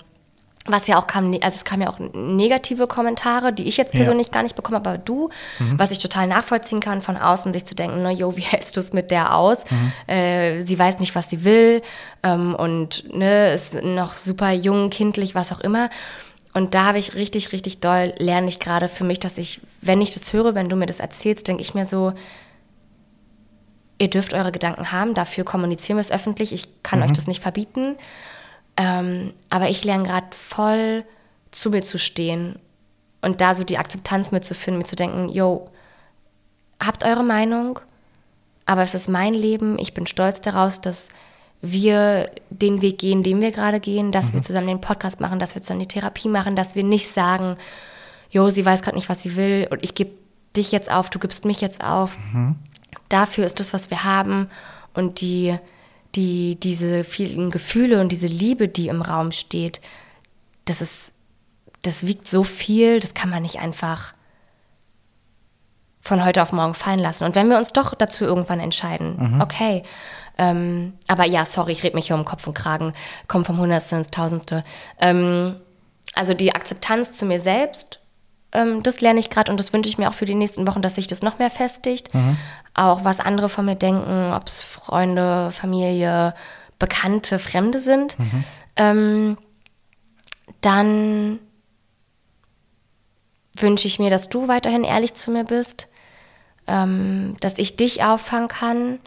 [0.68, 4.00] was ja auch kam, also es kamen ja auch negative Kommentare, die ich jetzt Ja.
[4.00, 5.30] persönlich gar nicht bekomme, aber du,
[5.78, 8.80] was ich total nachvollziehen kann, von außen sich zu denken, na jo, wie hältst du
[8.80, 9.60] es mit der aus?
[10.08, 11.82] Äh, sie weiß nicht, was sie will
[12.24, 15.90] ähm, und ne, ist noch super jung, kindlich, was auch immer.
[16.54, 20.02] Und da habe ich richtig, richtig doll, lerne ich gerade für mich, dass ich, wenn
[20.02, 22.14] ich das höre, wenn du mir das erzählst, denke ich mir so,
[23.98, 27.42] ihr dürft eure Gedanken haben, dafür kommunizieren wir es öffentlich, ich kann euch das nicht
[27.42, 27.96] verbieten.
[28.78, 31.06] Ähm, aber ich lerne gerade voll
[31.52, 32.60] zu mir zu stehen
[33.22, 35.70] und da so die Akzeptanz mitzufinden, mir zu denken, yo,
[36.80, 37.80] habt eure Meinung,
[38.66, 41.10] aber es ist mein Leben, ich bin stolz daraus, dass
[41.62, 45.56] wir den Weg gehen, den wir gerade gehen, dass wir zusammen den Podcast machen, dass
[45.56, 47.58] wir zusammen die Therapie machen, dass wir nicht sagen,
[48.30, 50.12] jo, sie weiß gerade nicht, was sie will und ich gebe
[50.56, 52.18] dich jetzt auf, du gibst mich jetzt auf.
[53.10, 54.48] dafür ist das, was wir haben
[54.94, 55.58] und die,
[56.16, 59.82] die, diese vielen Gefühle und diese Liebe, die im Raum steht,
[60.66, 61.12] das ist,
[61.82, 64.14] das wiegt so viel, das kann man nicht einfach
[66.02, 67.24] von heute auf morgen fallen lassen.
[67.24, 69.42] Und wenn wir uns doch dazu irgendwann entscheiden, mhm.
[69.42, 69.84] okay,
[70.38, 72.94] ähm, aber ja, sorry, ich rede mich hier um Kopf und Kragen,
[73.28, 74.64] komm vom Hundertste ins Tausendste.
[75.00, 75.56] Ähm,
[76.14, 78.00] also die Akzeptanz zu mir selbst,
[78.56, 80.82] ähm, das lerne ich gerade und das wünsche ich mir auch für die nächsten Wochen,
[80.82, 82.14] dass sich das noch mehr festigt.
[82.14, 82.38] Mhm.
[82.74, 86.34] Auch was andere von mir denken, ob es Freunde, Familie,
[86.80, 88.18] Bekannte, Fremde sind.
[88.20, 88.44] Mhm.
[88.76, 89.38] Ähm,
[90.62, 91.40] dann
[93.58, 95.88] wünsche ich mir, dass du weiterhin ehrlich zu mir bist,
[96.68, 99.00] ähm, dass ich dich auffangen kann,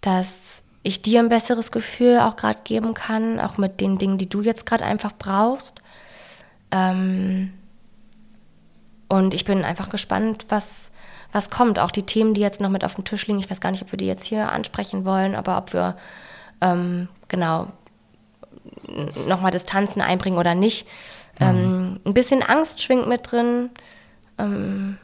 [0.00, 4.28] dass ich dir ein besseres Gefühl auch gerade geben kann, auch mit den Dingen, die
[4.28, 5.80] du jetzt gerade einfach brauchst.
[6.70, 7.52] Ähm,
[9.10, 10.92] und ich bin einfach gespannt, was,
[11.32, 11.80] was kommt.
[11.80, 13.40] Auch die Themen, die jetzt noch mit auf dem Tisch liegen.
[13.40, 15.96] Ich weiß gar nicht, ob wir die jetzt hier ansprechen wollen, aber ob wir
[16.60, 17.66] ähm, genau
[19.26, 20.86] nochmal Distanzen einbringen oder nicht.
[21.40, 21.46] Mhm.
[21.46, 23.70] Ähm, ein bisschen Angst schwingt mit drin.
[24.38, 24.96] Ähm,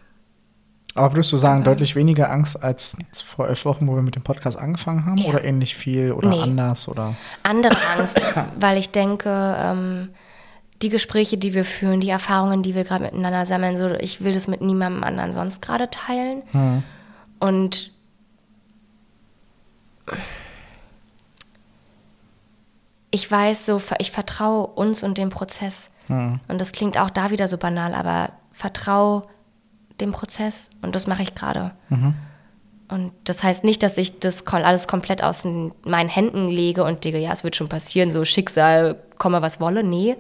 [0.95, 4.23] aber würdest du sagen, deutlich weniger Angst als vor elf Wochen, wo wir mit dem
[4.23, 5.19] Podcast angefangen haben?
[5.19, 5.31] Ja.
[5.31, 6.41] Oder ähnlich viel oder nee.
[6.41, 6.87] anders?
[6.87, 7.15] Oder?
[7.43, 8.21] Andere Angst,
[8.61, 10.11] weil ich denke, ähm,
[10.83, 14.35] die Gespräche, die wir führen, die Erfahrungen, die wir gerade miteinander sammeln, so ich will
[14.35, 16.43] das mit niemandem anderen sonst gerade teilen.
[16.53, 16.83] Hm.
[17.41, 17.93] Und
[23.11, 25.91] ich weiß so, ich vertraue uns und dem Prozess.
[26.09, 26.41] Hm.
[26.49, 29.25] Und das klingt auch da wieder so banal, aber vertraue
[30.01, 31.73] dem Prozess und das mache ich gerade.
[31.89, 32.15] Mhm.
[32.89, 35.45] Und das heißt nicht, dass ich das alles komplett aus
[35.85, 39.83] meinen Händen lege und denke, ja, es wird schon passieren, so Schicksal, komme was wolle.
[39.83, 40.17] Nee.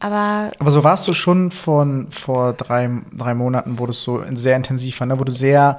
[0.00, 4.56] Aber, Aber so warst du schon von vor drei, drei Monaten, wo das so sehr
[4.56, 5.20] intensiv war, ne?
[5.20, 5.78] wo du sehr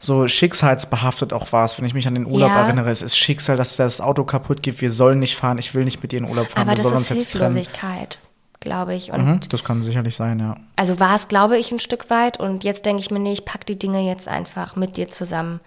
[0.00, 2.64] so schicksalsbehaftet auch warst, wenn ich mich an den Urlaub ja.
[2.64, 2.90] erinnere.
[2.90, 6.02] Es ist Schicksal, dass das Auto kaputt geht, wir sollen nicht fahren, ich will nicht
[6.02, 7.54] mit dir in Urlaub fahren, Aber wir sollen uns jetzt trennen.
[7.54, 8.18] Hilflosigkeit
[8.62, 9.12] glaube ich.
[9.12, 10.56] Und mhm, das kann sicherlich sein, ja.
[10.76, 12.40] Also war es, glaube ich, ein Stück weit.
[12.40, 15.60] Und jetzt denke ich mir, nee, ich packe die Dinge jetzt einfach mit dir zusammen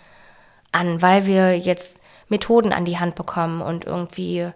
[0.72, 4.50] an, weil wir jetzt Methoden an die Hand bekommen und irgendwie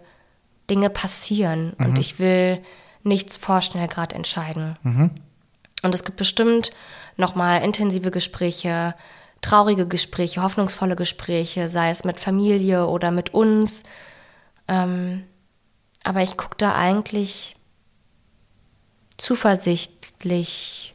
[0.68, 1.74] Dinge passieren.
[1.78, 1.86] Mhm.
[1.86, 2.60] Und ich will
[3.02, 4.76] nichts vorschnell gerade entscheiden.
[4.82, 5.10] Mhm.
[5.82, 6.70] Und es gibt bestimmt
[7.16, 8.94] nochmal intensive Gespräche,
[9.40, 13.82] traurige Gespräche, hoffnungsvolle Gespräche, sei es mit Familie oder mit uns.
[14.68, 15.24] Ähm,
[16.04, 17.56] aber ich gucke da eigentlich
[19.16, 20.94] zuversichtlich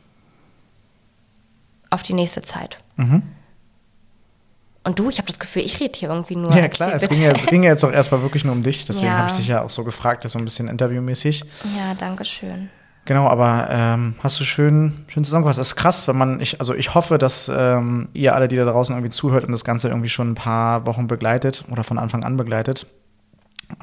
[1.89, 2.79] auf die nächste Zeit.
[2.97, 3.23] Mhm.
[4.85, 6.55] Und du, ich habe das Gefühl, ich rede hier irgendwie nur.
[6.55, 8.85] Ja, klar, es ging ja, es ging ja, jetzt auch erstmal wirklich nur um dich.
[8.85, 9.17] Deswegen ja.
[9.17, 11.43] habe ich dich ja auch so gefragt, das so ein bisschen interviewmäßig.
[11.75, 12.69] Ja, danke schön.
[13.05, 15.59] Genau, aber ähm, hast du schön, schön zusammengefasst.
[15.59, 18.65] Das ist krass, wenn man, ich, also ich hoffe, dass ähm, ihr alle, die da
[18.65, 22.23] draußen irgendwie zuhört und das Ganze irgendwie schon ein paar Wochen begleitet oder von Anfang
[22.23, 22.87] an begleitet,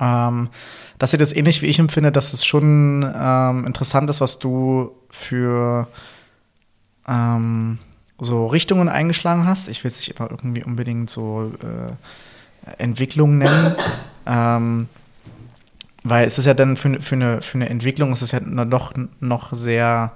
[0.01, 0.51] ähm,
[0.99, 4.93] dass ihr das ähnlich wie ich empfindet, dass es schon ähm, interessant ist, was du
[5.11, 5.89] für
[7.09, 7.79] ähm,
[8.19, 9.69] so Richtungen eingeschlagen hast.
[9.69, 13.75] Ich will es nicht immer irgendwie unbedingt so äh, Entwicklung nennen.
[14.27, 14.89] ähm,
[16.05, 18.93] weil es ist ja dann für, für, eine, für eine Entwicklung, es ist ja doch
[19.21, 20.13] noch sehr,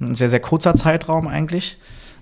[0.00, 1.78] ein sehr, sehr kurzer Zeitraum eigentlich.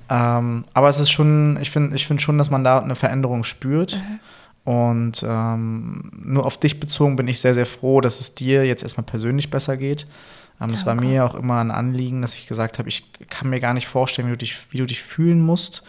[0.08, 3.44] Ähm, aber es ist schon, ich finde ich find schon, dass man da eine Veränderung
[3.44, 3.96] spürt.
[3.96, 4.20] Mhm.
[4.62, 8.82] Und ähm, nur auf dich bezogen bin ich sehr, sehr froh, dass es dir jetzt
[8.82, 10.06] erstmal persönlich besser geht.
[10.60, 13.60] Ähm, das war mir auch immer ein Anliegen, dass ich gesagt habe, ich kann mir
[13.60, 15.82] gar nicht vorstellen, wie du dich, wie du dich fühlen musst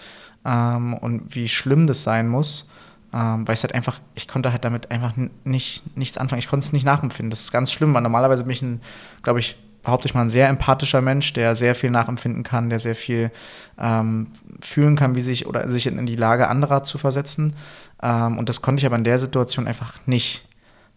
[0.46, 2.68] ähm, und wie schlimm das sein muss.
[3.14, 6.40] Ähm, weil ich halt einfach, ich konnte halt damit einfach nicht, nichts anfangen.
[6.40, 7.30] Ich konnte es nicht nachempfinden.
[7.30, 8.82] Das ist ganz schlimm, weil normalerweise bin ich ein,
[9.22, 12.80] glaube ich, behaupte ich mal, ein sehr empathischer Mensch, der sehr viel nachempfinden kann, der
[12.80, 13.32] sehr viel
[13.80, 14.28] ähm,
[14.62, 17.54] fühlen kann, wie sich oder sich in, in die Lage anderer zu versetzen.
[18.02, 20.48] Ähm, und das konnte ich aber in der Situation einfach nicht,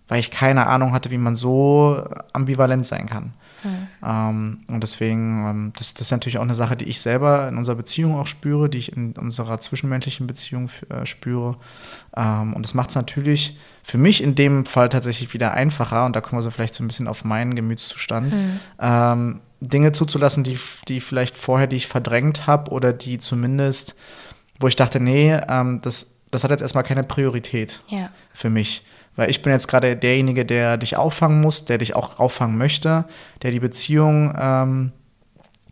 [0.06, 3.32] weil ich keine Ahnung hatte, wie man so ambivalent sein kann.
[3.64, 3.88] Mhm.
[4.04, 7.56] Ähm, und deswegen, ähm, das, das, ist natürlich auch eine Sache, die ich selber in
[7.56, 11.56] unserer Beziehung auch spüre, die ich in unserer zwischenmenschlichen Beziehung äh, spüre.
[12.16, 16.14] Ähm, und das macht es natürlich für mich in dem Fall tatsächlich wieder einfacher, und
[16.14, 19.40] da kommen wir so vielleicht so ein bisschen auf meinen Gemütszustand, mhm.
[19.60, 23.94] Dinge zuzulassen, die, die vielleicht vorher, die ich verdrängt habe oder die zumindest,
[24.60, 28.10] wo ich dachte, nee, ähm, das das hat jetzt erstmal keine Priorität ja.
[28.32, 28.84] für mich.
[29.16, 33.04] Weil ich bin jetzt gerade derjenige, der dich auffangen muss, der dich auch auffangen möchte,
[33.42, 34.92] der die Beziehung ähm,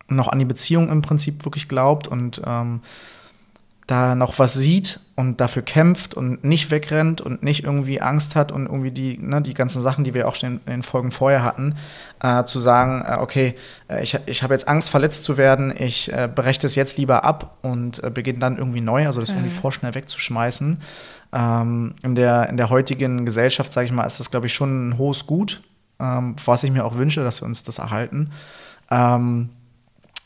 [0.09, 2.83] noch an die Beziehung im Prinzip wirklich glaubt und ähm,
[3.87, 8.52] da noch was sieht und dafür kämpft und nicht wegrennt und nicht irgendwie Angst hat
[8.52, 11.42] und irgendwie die, ne, die ganzen Sachen, die wir auch schon in den Folgen vorher
[11.42, 11.74] hatten,
[12.22, 13.55] äh, zu sagen, äh, okay,
[13.88, 17.24] äh, ich, ich habe jetzt Angst, verletzt zu werden, ich äh, breche das jetzt lieber
[17.24, 19.38] ab und äh, beginne dann irgendwie neu, also das mhm.
[19.38, 20.78] irgendwie vorschnell wegzuschmeißen.
[21.33, 24.90] Ähm, in, der, in der heutigen Gesellschaft, sage ich mal, ist das, glaube ich, schon
[24.90, 25.62] ein hohes Gut,
[25.99, 28.31] ähm, was ich mir auch wünsche, dass wir uns das erhalten.
[28.90, 29.51] Ähm,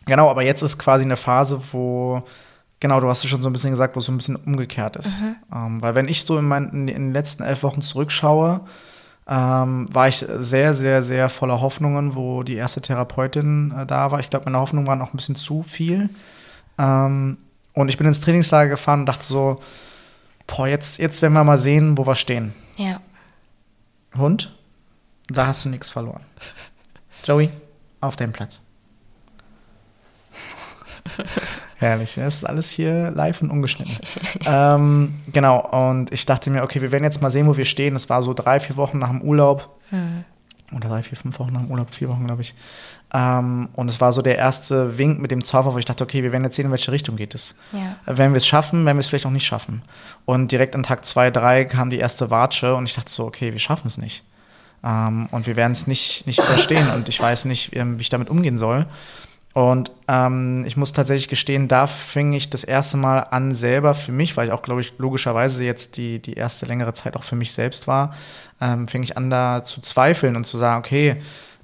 [0.05, 2.25] genau, aber jetzt ist quasi eine Phase, wo
[2.79, 4.97] Genau, du hast es schon so ein bisschen gesagt, wo es so ein bisschen umgekehrt
[4.97, 5.23] ist.
[5.23, 5.37] Mhm.
[5.53, 8.61] Ähm, weil wenn ich so in, mein, in, den letzten elf Wochen zurückschaue,
[9.29, 14.21] ähm, war ich sehr, sehr, sehr voller Hoffnungen, wo die erste Therapeutin äh, da war.
[14.21, 16.11] Ich glaube, meine Hoffnungen waren auch ein bisschen zu viel.
[16.79, 17.39] Ähm,
[17.73, 19.61] und ich bin ins Trainingslager gefahren und dachte so,
[20.47, 22.55] boah, jetzt, jetzt werden wir mal sehen, wo wir stehen.
[22.77, 23.01] Ja.
[24.17, 24.55] Hund,
[25.29, 26.25] da hast du nichts verloren.
[27.25, 27.51] Joey,
[28.01, 28.63] auf den Platz.
[31.79, 33.99] Herrlich, es ist alles hier live und ungeschnitten.
[34.47, 37.95] ähm, genau, und ich dachte mir, okay, wir werden jetzt mal sehen, wo wir stehen.
[37.95, 39.79] Es war so drei, vier Wochen nach dem Urlaub.
[39.91, 40.25] Mhm.
[40.75, 42.55] Oder drei, vier, fünf Wochen nach dem Urlaub, vier Wochen, glaube ich.
[43.17, 46.23] Ähm, und es war so der erste Wink mit dem Zauber, wo ich dachte, okay,
[46.23, 47.55] wir werden jetzt sehen, in welche Richtung geht es.
[47.73, 47.97] Ja.
[48.05, 49.81] Wenn wir es schaffen, werden wir es vielleicht auch nicht schaffen.
[50.27, 53.53] Und direkt an Tag zwei, drei kam die erste Watsche und ich dachte so, okay,
[53.53, 54.23] wir schaffen es nicht.
[54.85, 58.11] Ähm, und wir werden es nicht, nicht überstehen und ich weiß nicht, ähm, wie ich
[58.11, 58.85] damit umgehen soll.
[59.55, 64.13] Und ähm, ich muss tatsächlich gestehen, da fing ich das erste Mal an, selber für
[64.13, 67.37] mich, weil ich auch, glaube ich, logischerweise jetzt die, die erste längere Zeit auch für
[67.37, 68.15] mich selbst war,
[68.61, 71.17] ähm, fing ich an, da zu zweifeln und zu sagen, okay,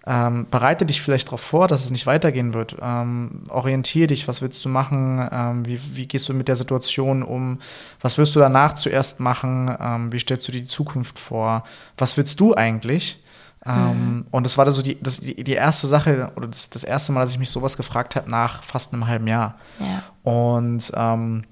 [0.07, 2.77] ähm, bereite dich vielleicht darauf vor, dass es nicht weitergehen wird.
[2.83, 5.29] Ähm, orientiere dich, was willst du machen?
[5.31, 7.61] Ähm, wie, wie, gehst du mit der Situation um?
[8.01, 9.75] Was wirst du danach zuerst machen?
[9.81, 11.63] Ähm, wie stellst du dir die Zukunft vor?
[11.97, 13.23] Was willst du eigentlich?
[13.65, 14.27] Ähm, mhm.
[14.33, 17.21] Und das war so die, das, die, die, erste Sache oder das, das erste Mal,
[17.21, 19.55] dass ich mich sowas gefragt habe nach fast einem halben Jahr.
[19.79, 20.03] Ja.
[20.25, 21.45] Und ähm,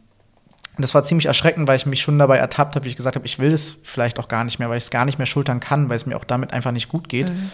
[0.76, 3.26] das war ziemlich erschreckend, weil ich mich schon dabei ertappt habe, wie ich gesagt habe,
[3.26, 5.60] ich will es vielleicht auch gar nicht mehr, weil ich es gar nicht mehr schultern
[5.60, 7.30] kann, weil es mir auch damit einfach nicht gut geht.
[7.30, 7.50] Mhm.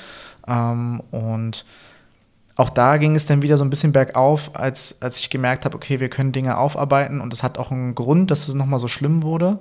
[0.49, 1.65] Ähm, und
[2.57, 5.77] auch da ging es dann wieder so ein bisschen bergauf, als, als ich gemerkt habe,
[5.77, 8.89] okay, wir können Dinge aufarbeiten und es hat auch einen Grund, dass es nochmal so
[8.89, 9.59] schlimm wurde.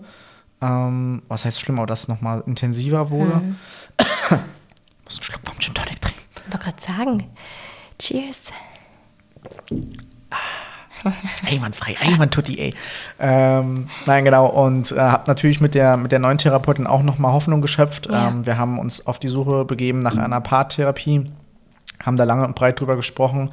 [0.61, 3.35] Ähm, was heißt schlimm, aber dass es nochmal intensiver wurde.
[3.41, 3.55] Mhm.
[5.03, 6.21] muss einen Schluck vom Gin Tonic trinken.
[6.47, 7.29] Ich wollte gerade sagen.
[7.99, 8.41] Cheers.
[11.49, 12.75] Einwandfrei, Einwand-Tutti, ey.
[13.19, 14.47] Ähm, nein, genau.
[14.47, 18.07] Und äh, habe natürlich mit der, mit der neuen Therapeutin auch nochmal Hoffnung geschöpft.
[18.11, 18.29] Ja.
[18.29, 21.25] Ähm, wir haben uns auf die Suche begeben nach einer Paartherapie,
[22.03, 23.51] haben da lange und breit drüber gesprochen.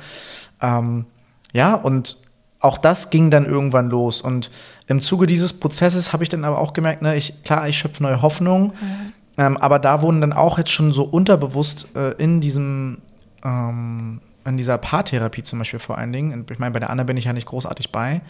[0.60, 1.06] Ähm,
[1.52, 2.16] ja, und
[2.60, 4.20] auch das ging dann irgendwann los.
[4.20, 4.50] Und
[4.86, 8.02] im Zuge dieses Prozesses habe ich dann aber auch gemerkt, ne, ich, klar, ich schöpfe
[8.02, 8.72] neue Hoffnung.
[8.80, 9.12] Mhm.
[9.38, 12.98] Ähm, aber da wurden dann auch jetzt schon so unterbewusst äh, in diesem,
[13.44, 17.16] ähm, in dieser Paartherapie zum Beispiel vor allen Dingen, ich meine, bei der Anna bin
[17.16, 18.22] ich ja nicht großartig bei,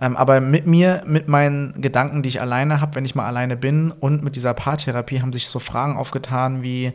[0.00, 3.56] ähm, aber mit mir, mit meinen Gedanken, die ich alleine habe, wenn ich mal alleine
[3.56, 6.92] bin und mit dieser Paartherapie haben sich so Fragen aufgetan wie,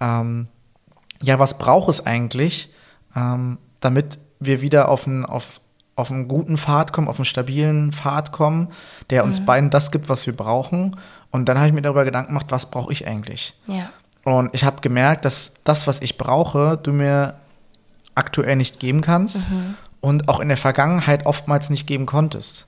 [0.00, 0.48] ähm,
[1.22, 2.72] ja, was braucht es eigentlich,
[3.14, 5.60] ähm, damit wir wieder auf ein, auf,
[5.96, 8.68] auf einen guten Pfad kommen, auf einen stabilen Pfad kommen,
[9.10, 9.44] der uns mhm.
[9.46, 10.96] beiden das gibt, was wir brauchen
[11.30, 13.54] und dann habe ich mir darüber Gedanken gemacht, was brauche ich eigentlich?
[13.66, 13.90] Ja.
[14.24, 17.34] Und ich habe gemerkt, dass das, was ich brauche, du mir
[18.18, 19.76] aktuell nicht geben kannst mhm.
[20.00, 22.66] und auch in der Vergangenheit oftmals nicht geben konntest.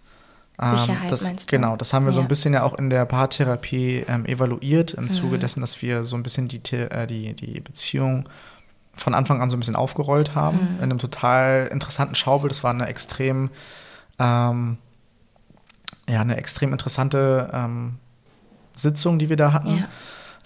[0.60, 1.56] Ähm, Sicherheit das, meinst du?
[1.56, 2.14] Genau, das haben wir ja.
[2.14, 5.10] so ein bisschen ja auch in der Paartherapie ähm, evaluiert, im mhm.
[5.10, 8.28] Zuge dessen, dass wir so ein bisschen die, äh, die, die Beziehung
[8.94, 10.58] von Anfang an so ein bisschen aufgerollt haben.
[10.58, 10.76] Mhm.
[10.76, 12.52] In einem total interessanten Schaubild.
[12.52, 13.50] Das war eine extrem,
[14.18, 14.78] ähm,
[16.08, 17.96] ja, eine extrem interessante ähm,
[18.74, 19.78] Sitzung, die wir da hatten.
[19.78, 19.88] Ja.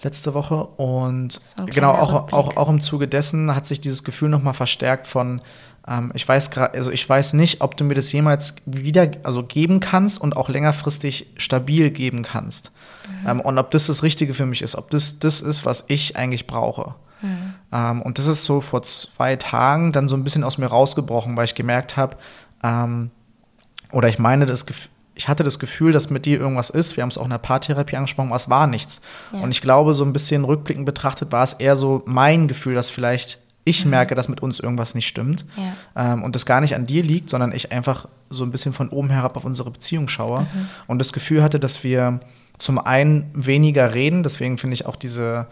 [0.01, 0.65] Letzte Woche.
[0.77, 5.41] Und genau, auch, auch, auch im Zuge dessen hat sich dieses Gefühl nochmal verstärkt von,
[5.87, 9.43] ähm, ich weiß gerade, also ich weiß nicht, ob du mir das jemals wieder, also
[9.43, 12.71] geben kannst und auch längerfristig stabil geben kannst.
[13.23, 13.29] Mhm.
[13.29, 16.17] Ähm, und ob das das Richtige für mich ist, ob das das ist, was ich
[16.17, 16.95] eigentlich brauche.
[17.21, 17.55] Mhm.
[17.71, 21.37] Ähm, und das ist so vor zwei Tagen dann so ein bisschen aus mir rausgebrochen,
[21.37, 22.17] weil ich gemerkt habe,
[22.63, 23.11] ähm,
[23.91, 26.97] oder ich meine, das Gefühl, ich hatte das Gefühl, dass mit dir irgendwas ist.
[26.97, 29.01] Wir haben es auch in der Paartherapie angesprochen, aber es war nichts.
[29.31, 29.39] Ja.
[29.39, 32.89] Und ich glaube, so ein bisschen rückblickend betrachtet war es eher so mein Gefühl, dass
[32.89, 33.91] vielleicht ich mhm.
[33.91, 35.45] merke, dass mit uns irgendwas nicht stimmt.
[35.55, 36.13] Ja.
[36.13, 38.89] Ähm, und das gar nicht an dir liegt, sondern ich einfach so ein bisschen von
[38.89, 40.69] oben herab auf unsere Beziehung schaue mhm.
[40.87, 42.19] und das Gefühl hatte, dass wir
[42.57, 44.21] zum einen weniger reden.
[44.21, 45.47] Deswegen finde ich auch diese,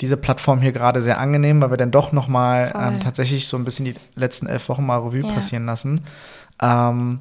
[0.00, 3.56] diese Plattform hier gerade sehr angenehm, weil wir dann doch noch mal ähm, tatsächlich so
[3.56, 5.32] ein bisschen die letzten elf Wochen mal Revue ja.
[5.32, 6.02] passieren lassen.
[6.60, 7.20] Ähm,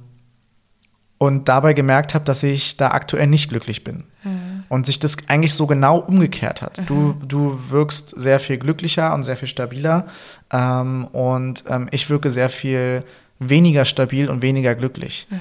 [1.17, 4.04] und dabei gemerkt habe, dass ich da aktuell nicht glücklich bin.
[4.23, 4.63] Mhm.
[4.69, 6.80] Und sich das eigentlich so genau umgekehrt hat.
[6.80, 6.86] Mhm.
[6.86, 10.08] Du, du wirkst sehr viel glücklicher und sehr viel stabiler
[10.52, 13.04] ähm, und ähm, ich wirke sehr viel
[13.39, 15.28] weniger stabil und weniger glücklich.
[15.30, 15.39] Mhm.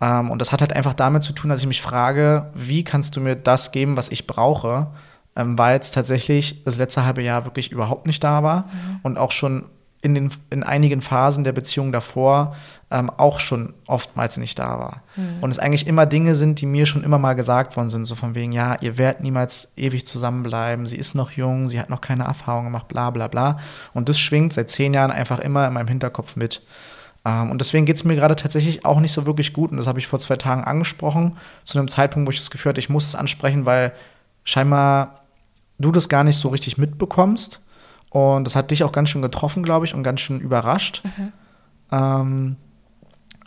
[0.00, 3.14] Ähm, und das hat halt einfach damit zu tun, dass ich mich frage, wie kannst
[3.16, 4.88] du mir das geben, was ich brauche,
[5.36, 9.00] ähm, weil es tatsächlich das letzte halbe Jahr wirklich überhaupt nicht da war mhm.
[9.02, 9.66] und auch schon
[10.02, 12.56] in, den, in einigen Phasen der Beziehung davor
[12.90, 15.02] ähm, auch schon oftmals nicht da war.
[15.16, 15.38] Mhm.
[15.40, 18.16] Und es eigentlich immer Dinge sind, die mir schon immer mal gesagt worden sind, so
[18.16, 22.00] von wegen, ja, ihr werdet niemals ewig zusammenbleiben, sie ist noch jung, sie hat noch
[22.00, 23.58] keine Erfahrung gemacht, bla bla bla.
[23.94, 26.62] Und das schwingt seit zehn Jahren einfach immer in meinem Hinterkopf mit.
[27.24, 29.70] Ähm, und deswegen geht es mir gerade tatsächlich auch nicht so wirklich gut.
[29.70, 32.70] Und das habe ich vor zwei Tagen angesprochen, zu einem Zeitpunkt, wo ich das Gefühl
[32.70, 33.92] hatte, ich muss es ansprechen, weil
[34.42, 35.20] scheinbar
[35.78, 37.60] du das gar nicht so richtig mitbekommst
[38.12, 41.02] und das hat dich auch ganz schön getroffen, glaube ich, und ganz schön überrascht.
[41.04, 41.32] Mhm.
[41.90, 42.56] Ähm,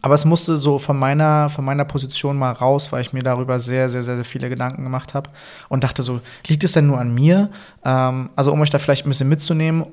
[0.01, 3.58] aber es musste so von meiner, von meiner Position mal raus, weil ich mir darüber
[3.58, 5.30] sehr, sehr, sehr viele Gedanken gemacht habe
[5.69, 7.49] und dachte so, liegt es denn nur an mir?
[7.84, 9.86] Ähm, also um euch da vielleicht ein bisschen mitzunehmen,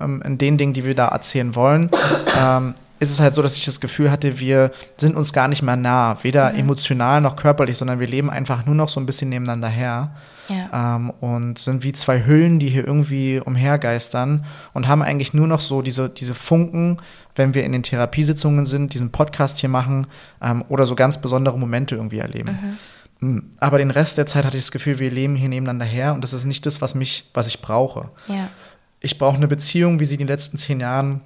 [0.00, 1.90] ähm, in den Dingen, die wir da erzählen wollen,
[2.38, 5.62] ähm, ist es halt so, dass ich das Gefühl hatte, wir sind uns gar nicht
[5.62, 6.60] mehr nah, weder mhm.
[6.60, 10.12] emotional noch körperlich, sondern wir leben einfach nur noch so ein bisschen nebeneinander her.
[10.48, 10.96] Ja.
[10.96, 15.60] Ähm, und sind wie zwei Hüllen, die hier irgendwie umhergeistern und haben eigentlich nur noch
[15.60, 16.98] so diese, diese Funken,
[17.34, 20.06] wenn wir in den Therapiesitzungen sind, diesen Podcast hier machen
[20.42, 22.50] ähm, oder so ganz besondere Momente irgendwie erleben.
[22.50, 22.78] Mhm.
[23.20, 26.14] Hm, aber den Rest der Zeit hatte ich das Gefühl, wir leben hier nebeneinander her
[26.14, 28.10] und das ist nicht das, was mich, was ich brauche.
[28.26, 28.48] Ja.
[29.00, 31.20] Ich brauche eine Beziehung, wie sie in den letzten zehn Jahren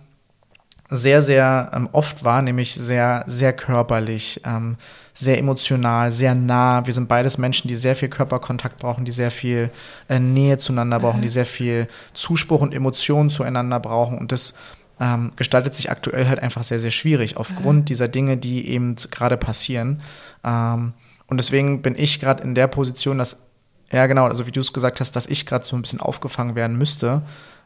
[0.91, 4.77] sehr, sehr ähm, oft war, nämlich sehr, sehr körperlich, ähm,
[5.15, 6.85] sehr emotional, sehr nah.
[6.85, 9.71] Wir sind beides Menschen, die sehr viel Körperkontakt brauchen, die sehr viel
[10.09, 11.23] äh, Nähe zueinander brauchen, mhm.
[11.23, 14.19] die sehr viel Zuspruch und Emotionen zueinander brauchen.
[14.19, 14.55] Und das
[14.99, 17.85] ähm, gestaltet sich aktuell halt einfach sehr, sehr schwierig aufgrund mhm.
[17.85, 20.03] dieser Dinge, die eben gerade passieren.
[20.45, 20.93] Ähm,
[21.29, 23.47] und deswegen bin ich gerade in der Position, dass,
[23.93, 26.57] ja genau, also wie du es gesagt hast, dass ich gerade so ein bisschen aufgefangen
[26.57, 27.23] werden müsste.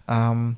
[0.07, 0.57] Ähm,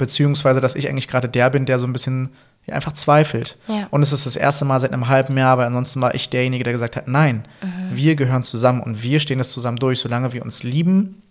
[0.00, 2.30] beziehungsweise dass ich eigentlich gerade der bin, der so ein bisschen
[2.66, 3.58] ja, einfach zweifelt.
[3.68, 3.86] Ja.
[3.90, 6.64] Und es ist das erste Mal seit einem halben Jahr, weil ansonsten war ich derjenige,
[6.64, 7.94] der gesagt hat, nein, mhm.
[7.94, 10.00] wir gehören zusammen und wir stehen das zusammen durch.
[10.00, 11.22] Solange wir uns lieben,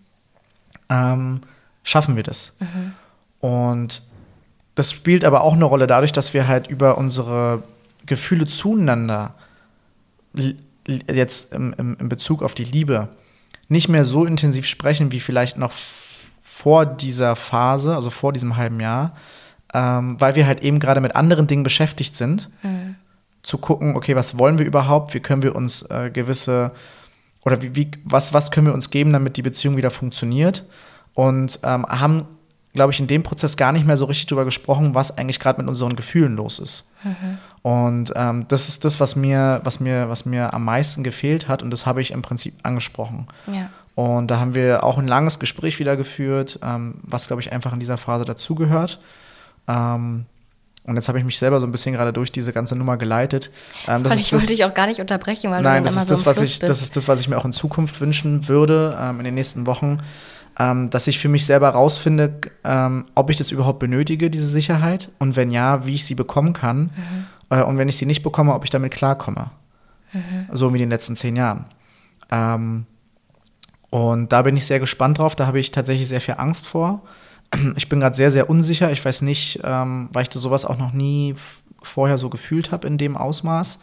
[0.88, 1.42] ähm,
[1.82, 2.54] schaffen wir das.
[2.60, 2.94] Mhm.
[3.40, 4.04] Und
[4.76, 7.64] das spielt aber auch eine Rolle dadurch, dass wir halt über unsere
[8.06, 9.34] Gefühle zueinander
[10.86, 13.10] jetzt im, im, im Bezug auf die Liebe
[13.68, 15.72] nicht mehr so intensiv sprechen wie vielleicht noch
[16.60, 19.14] vor dieser Phase, also vor diesem halben Jahr,
[19.74, 22.96] ähm, weil wir halt eben gerade mit anderen Dingen beschäftigt sind, mhm.
[23.44, 26.72] zu gucken, okay, was wollen wir überhaupt, wie können wir uns äh, gewisse
[27.46, 30.66] oder wie, wie, was, was können wir uns geben, damit die Beziehung wieder funktioniert
[31.14, 32.26] und ähm, haben,
[32.74, 35.62] glaube ich, in dem Prozess gar nicht mehr so richtig darüber gesprochen, was eigentlich gerade
[35.62, 36.90] mit unseren Gefühlen los ist.
[37.06, 37.38] Mhm.
[37.62, 41.64] Und ähm, das ist das, was mir, was mir, was mir am meisten gefehlt hat
[41.64, 43.28] und das habe ich im Prinzip angesprochen.
[43.48, 43.70] Ja.
[44.00, 47.74] Und da haben wir auch ein langes Gespräch wieder geführt, ähm, was, glaube ich, einfach
[47.74, 49.02] in dieser Phase dazugehört.
[49.68, 50.26] Ähm,
[50.86, 53.52] und jetzt habe ich mich selber so ein bisschen gerade durch diese ganze Nummer geleitet.
[53.90, 56.14] Ähm, das ich wollte dich auch gar nicht unterbrechen, weil nein, du das ist so
[56.14, 59.20] das, was ich, das ist das, was ich mir auch in Zukunft wünschen würde, ähm,
[59.20, 59.98] in den nächsten Wochen,
[60.58, 65.10] ähm, dass ich für mich selber rausfinde, ähm, ob ich das überhaupt benötige, diese Sicherheit,
[65.20, 66.84] und wenn ja, wie ich sie bekommen kann.
[66.84, 67.26] Mhm.
[67.50, 69.52] Äh, und wenn ich sie nicht bekomme, ob ich damit klarkomme.
[70.14, 70.48] Mhm.
[70.54, 71.66] So wie in den letzten zehn Jahren.
[73.90, 75.36] Und da bin ich sehr gespannt drauf.
[75.36, 77.02] Da habe ich tatsächlich sehr viel Angst vor.
[77.76, 78.92] Ich bin gerade sehr, sehr unsicher.
[78.92, 81.34] Ich weiß nicht, ähm, weil ich das sowas auch noch nie
[81.82, 83.80] vorher so gefühlt habe in dem Ausmaß.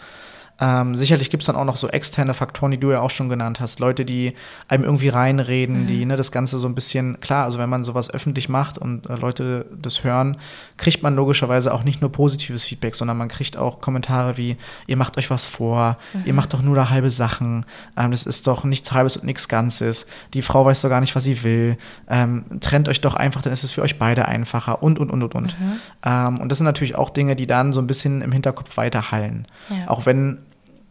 [0.59, 3.29] Ähm, sicherlich gibt es dann auch noch so externe Faktoren, die du ja auch schon
[3.29, 3.79] genannt hast.
[3.79, 4.35] Leute, die
[4.69, 5.87] einem irgendwie reinreden, mhm.
[5.87, 9.09] die ne, das Ganze so ein bisschen, klar, also wenn man sowas öffentlich macht und
[9.11, 10.38] äh, Leute das hören,
[10.79, 14.97] kriegt man logischerweise auch nicht nur positives Feedback, sondern man kriegt auch Kommentare wie, ihr
[14.97, 16.23] macht euch was vor, mhm.
[16.25, 17.66] ihr macht doch nur da halbe Sachen,
[17.97, 21.14] ähm, das ist doch nichts Halbes und nichts Ganzes, die Frau weiß doch gar nicht,
[21.14, 21.77] was sie will,
[22.09, 25.23] ähm, trennt euch doch einfach, dann ist es für euch beide einfacher und, und, und,
[25.23, 25.61] und, und.
[25.61, 25.73] Mhm.
[26.03, 29.47] Ähm, und das sind natürlich auch Dinge, die dann so ein bisschen im Hinterkopf weiterhallen.
[29.69, 29.88] Ja.
[29.88, 30.45] Auch wenn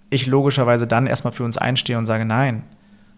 [0.10, 2.64] ich logischerweise dann erstmal für uns einstehe und sage, nein,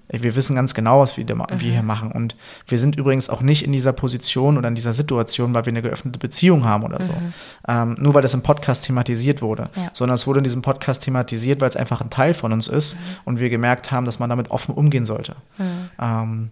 [0.09, 1.45] wir wissen ganz genau, was wir, mhm.
[1.57, 2.11] wir hier machen.
[2.11, 5.71] Und wir sind übrigens auch nicht in dieser Position oder in dieser Situation, weil wir
[5.71, 7.11] eine geöffnete Beziehung haben oder so.
[7.11, 7.33] Mhm.
[7.67, 9.65] Ähm, nur weil das im Podcast thematisiert wurde.
[9.75, 9.91] Ja.
[9.93, 12.95] Sondern es wurde in diesem Podcast thematisiert, weil es einfach ein Teil von uns ist
[12.95, 12.99] mhm.
[13.25, 15.35] und wir gemerkt haben, dass man damit offen umgehen sollte.
[15.57, 15.89] Mhm.
[15.99, 16.49] Ähm,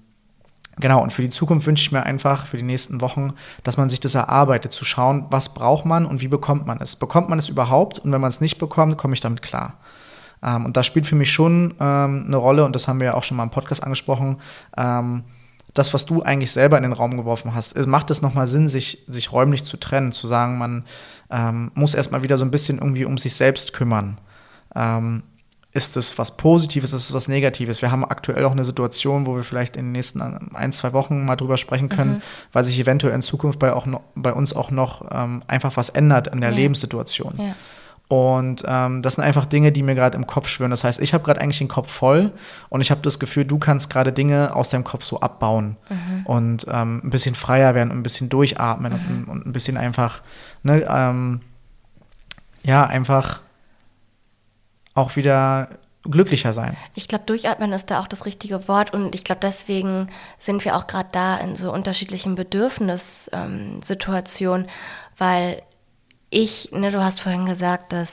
[0.77, 3.87] Genau, und für die Zukunft wünsche ich mir einfach für die nächsten Wochen, dass man
[3.87, 6.97] sich das erarbeitet, zu schauen, was braucht man und wie bekommt man es.
[6.97, 7.99] Bekommt man es überhaupt?
[7.99, 9.77] Und wenn man es nicht bekommt, komme ich damit klar.
[10.45, 13.13] Ähm, und das spielt für mich schon ähm, eine Rolle, und das haben wir ja
[13.15, 14.37] auch schon mal im Podcast angesprochen.
[14.77, 15.23] Ähm,
[15.73, 19.03] das, was du eigentlich selber in den Raum geworfen hast, macht es nochmal Sinn, sich,
[19.07, 20.85] sich räumlich zu trennen, zu sagen, man
[21.29, 24.19] ähm, muss erstmal wieder so ein bisschen irgendwie um sich selbst kümmern.
[24.73, 25.23] Ähm,
[25.73, 27.81] ist es was Positives, ist es was Negatives?
[27.81, 31.25] Wir haben aktuell auch eine Situation, wo wir vielleicht in den nächsten ein, zwei Wochen
[31.25, 32.21] mal drüber sprechen können, mhm.
[32.53, 36.29] weil sich eventuell in Zukunft bei, auch bei uns auch noch ähm, einfach was ändert
[36.29, 36.55] in der ja.
[36.55, 37.33] Lebenssituation.
[37.37, 37.55] Ja.
[38.07, 40.69] Und ähm, das sind einfach Dinge, die mir gerade im Kopf schwören.
[40.69, 42.31] Das heißt, ich habe gerade eigentlich den Kopf voll
[42.69, 46.23] und ich habe das Gefühl, du kannst gerade Dinge aus deinem Kopf so abbauen mhm.
[46.25, 48.99] und ähm, ein bisschen freier werden, ein bisschen durchatmen mhm.
[49.07, 50.21] und, und, ein bisschen einfach,
[50.61, 51.41] ne, ähm,
[52.63, 53.41] ja, einfach
[54.93, 55.69] auch wieder
[56.03, 56.77] glücklicher sein.
[56.93, 60.75] Ich glaube, durchatmen ist da auch das richtige Wort und ich glaube, deswegen sind wir
[60.75, 64.67] auch gerade da in so unterschiedlichen Bedürfnissituationen,
[65.17, 65.63] weil
[66.35, 68.11] ich, ne, du hast vorhin gesagt, dass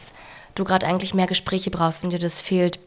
[0.54, 2.78] du gerade eigentlich mehr Gespräche brauchst und dir das fehlt,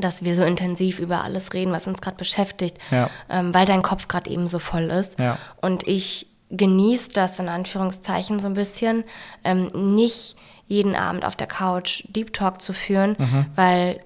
[0.00, 3.10] dass wir so intensiv über alles reden, was uns gerade beschäftigt, ja.
[3.28, 5.18] ähm, weil dein Kopf gerade eben so voll ist.
[5.18, 5.38] Ja.
[5.60, 9.04] Und ich genieße das in Anführungszeichen so ein bisschen,
[9.44, 10.36] ähm, nicht
[10.66, 13.46] jeden Abend auf der Couch Deep Talk zu führen, mhm.
[13.56, 14.00] weil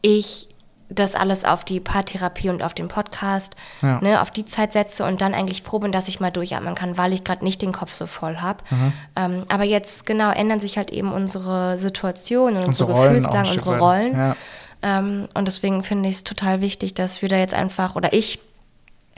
[0.00, 0.48] ich
[0.90, 4.00] das alles auf die Paartherapie und auf den Podcast, ja.
[4.00, 6.98] ne, auf die Zeit setze und dann eigentlich froh bin, dass ich mal durchatmen kann,
[6.98, 8.58] weil ich gerade nicht den Kopf so voll habe.
[8.70, 8.92] Mhm.
[9.16, 13.78] Ähm, aber jetzt genau ändern sich halt eben unsere Situationen und unsere, unsere Gefühlslagen, unsere
[13.78, 14.16] Rollen.
[14.16, 14.36] Ja.
[14.82, 18.40] Ähm, und deswegen finde ich es total wichtig, dass wir da jetzt einfach, oder ich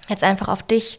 [0.08, 0.98] jetzt einfach auf dich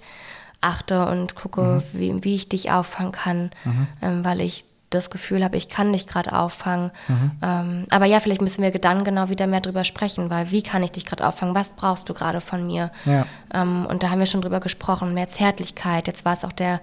[0.61, 1.83] achte und gucke, mhm.
[1.93, 3.87] wie, wie ich dich auffangen kann, mhm.
[4.01, 6.91] ähm, weil ich das Gefühl habe, ich kann dich gerade auffangen.
[7.07, 7.31] Mhm.
[7.41, 10.83] Ähm, aber ja, vielleicht müssen wir dann genau wieder mehr drüber sprechen, weil wie kann
[10.83, 11.55] ich dich gerade auffangen?
[11.55, 12.91] Was brauchst du gerade von mir?
[13.05, 13.25] Ja.
[13.53, 16.07] Ähm, und da haben wir schon drüber gesprochen, mehr Zärtlichkeit.
[16.07, 16.81] Jetzt war es auch der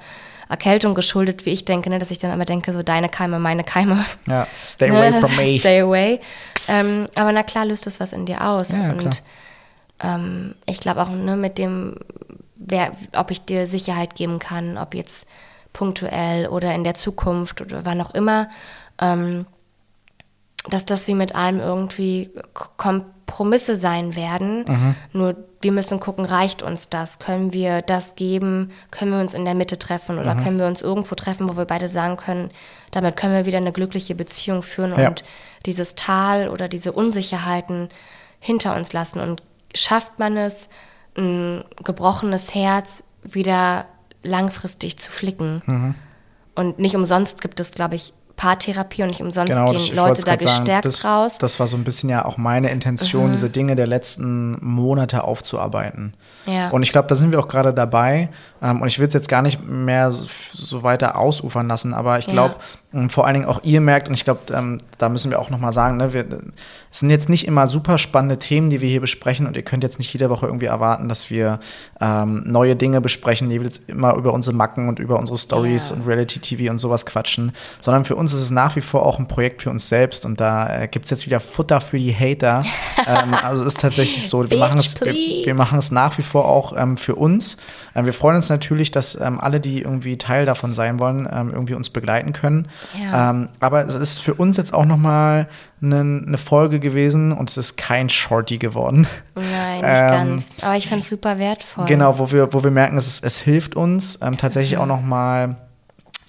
[0.48, 3.62] Erkältung geschuldet, wie ich denke, ne, dass ich dann immer denke, so deine Keime, meine
[3.62, 4.04] Keime.
[4.26, 5.58] Ja, stay away from me.
[5.60, 6.20] stay away.
[6.68, 8.76] Ähm, aber na klar löst das was in dir aus.
[8.76, 9.22] Ja, und
[10.02, 11.96] ähm, ich glaube auch ne, mit dem,
[12.56, 15.26] wer, ob ich dir Sicherheit geben kann, ob jetzt
[15.72, 18.48] punktuell oder in der Zukunft oder wann auch immer,
[19.00, 19.46] ähm,
[20.68, 22.30] dass das wie mit allem irgendwie
[22.76, 24.64] Kompromisse sein werden.
[24.66, 24.94] Mhm.
[25.12, 27.18] Nur wir müssen gucken, reicht uns das?
[27.18, 28.70] Können wir das geben?
[28.90, 30.42] Können wir uns in der Mitte treffen oder mhm.
[30.42, 32.50] können wir uns irgendwo treffen, wo wir beide sagen können,
[32.90, 35.08] damit können wir wieder eine glückliche Beziehung führen ja.
[35.08, 35.24] und
[35.66, 37.88] dieses Tal oder diese Unsicherheiten
[38.38, 39.20] hinter uns lassen.
[39.20, 39.42] Und
[39.74, 40.68] schafft man es,
[41.16, 43.86] ein gebrochenes Herz wieder
[44.22, 45.62] langfristig zu flicken.
[45.66, 45.94] Mhm.
[46.54, 50.34] Und nicht umsonst gibt es, glaube ich, Paartherapie und nicht umsonst genau, gehen Leute da
[50.36, 51.36] gestärkt sagen, das, raus.
[51.36, 53.32] Das war so ein bisschen ja auch meine Intention, mhm.
[53.32, 56.14] diese Dinge der letzten Monate aufzuarbeiten.
[56.46, 56.70] Ja.
[56.70, 58.30] Und ich glaube, da sind wir auch gerade dabei.
[58.62, 62.18] Ähm, und ich will es jetzt gar nicht mehr so, so weiter ausufern lassen, aber
[62.18, 62.60] ich glaube, ja.
[63.08, 65.72] Vor allen Dingen auch ihr merkt, und ich glaube, ähm, da müssen wir auch nochmal
[65.72, 66.24] sagen, ne, wir,
[66.90, 69.84] es sind jetzt nicht immer super spannende Themen, die wir hier besprechen und ihr könnt
[69.84, 71.60] jetzt nicht jede Woche irgendwie erwarten, dass wir
[72.00, 75.90] ähm, neue Dinge besprechen, die wir jetzt immer über unsere Macken und über unsere Stories
[75.90, 75.96] ja.
[75.96, 79.28] und Reality-TV und sowas quatschen, sondern für uns ist es nach wie vor auch ein
[79.28, 82.64] Projekt für uns selbst und da äh, gibt es jetzt wieder Futter für die Hater.
[83.06, 86.46] ähm, also ist tatsächlich so, wir machen es, wir, wir, machen es nach wie vor
[86.46, 87.56] auch ähm, für uns.
[87.94, 91.52] Ähm, wir freuen uns natürlich, dass ähm, alle, die irgendwie Teil davon sein wollen, ähm,
[91.52, 92.66] irgendwie uns begleiten können.
[92.98, 93.30] Ja.
[93.30, 95.48] Ähm, aber es ist für uns jetzt auch noch mal
[95.82, 99.06] eine, eine Folge gewesen und es ist kein Shorty geworden.
[99.34, 100.48] Nein, nicht ganz.
[100.62, 101.86] Aber ich fand es super wertvoll.
[101.86, 104.82] Genau, wo wir, wo wir merken, es, es hilft uns tatsächlich mhm.
[104.82, 105.56] auch noch mal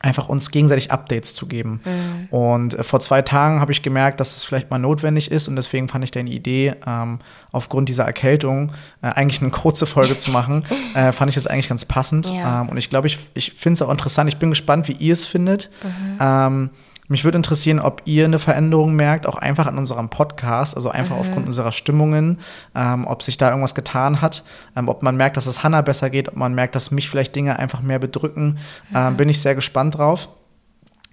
[0.02, 1.82] einfach uns gegenseitig Updates zu geben.
[1.86, 2.28] Mhm.
[2.30, 5.56] Und äh, vor zwei Tagen habe ich gemerkt, dass es vielleicht mal notwendig ist und
[5.56, 7.20] deswegen fand ich deine Idee, ähm,
[7.52, 8.72] aufgrund dieser Erkältung
[9.02, 12.30] äh, eigentlich eine kurze Folge zu machen, äh, fand ich das eigentlich ganz passend.
[12.30, 12.62] Ja.
[12.62, 14.30] Ähm, und ich glaube, ich, ich finde es auch interessant.
[14.30, 15.70] Ich bin gespannt, wie ihr es findet.
[15.84, 16.18] Mhm.
[16.20, 16.70] Ähm,
[17.12, 21.16] mich würde interessieren, ob ihr eine Veränderung merkt, auch einfach an unserem Podcast, also einfach
[21.16, 21.22] mhm.
[21.22, 22.40] aufgrund unserer Stimmungen,
[22.74, 24.44] ähm, ob sich da irgendwas getan hat,
[24.76, 27.36] ähm, ob man merkt, dass es Hannah besser geht, ob man merkt, dass mich vielleicht
[27.36, 28.58] Dinge einfach mehr bedrücken.
[28.90, 28.96] Mhm.
[28.96, 30.30] Ähm, bin ich sehr gespannt drauf.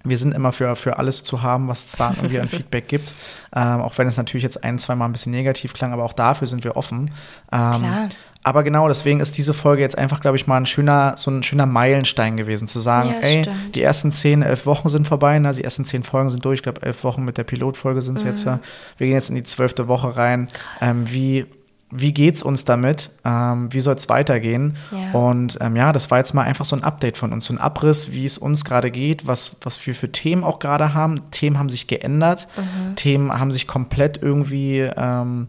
[0.03, 3.13] Wir sind immer für, für alles zu haben, was es da irgendwie an Feedback gibt.
[3.53, 6.13] Ähm, auch wenn es natürlich jetzt ein, zwei Mal ein bisschen negativ klang, aber auch
[6.13, 7.11] dafür sind wir offen.
[7.51, 8.07] Ähm, Klar.
[8.41, 11.43] Aber genau deswegen ist diese Folge jetzt einfach, glaube ich, mal ein schöner, so ein
[11.43, 13.75] schöner Meilenstein gewesen, zu sagen, ja, ey, stimmt.
[13.75, 15.53] die ersten zehn, elf Wochen sind vorbei, ne?
[15.53, 18.23] die ersten zehn Folgen sind durch, ich glaube, elf Wochen mit der Pilotfolge sind es
[18.23, 18.29] mhm.
[18.29, 18.45] jetzt.
[18.45, 20.47] Wir gehen jetzt in die zwölfte Woche rein.
[20.79, 21.47] Ähm, wie,
[21.91, 23.09] wie geht's uns damit?
[23.25, 24.75] Ähm, wie soll es weitergehen?
[24.91, 25.19] Ja.
[25.19, 27.57] Und ähm, ja, das war jetzt mal einfach so ein Update von uns, so ein
[27.57, 31.31] Abriss, wie es uns gerade geht, was, was wir für Themen auch gerade haben.
[31.31, 32.95] Themen haben sich geändert, mhm.
[32.95, 35.47] Themen haben sich komplett irgendwie ähm,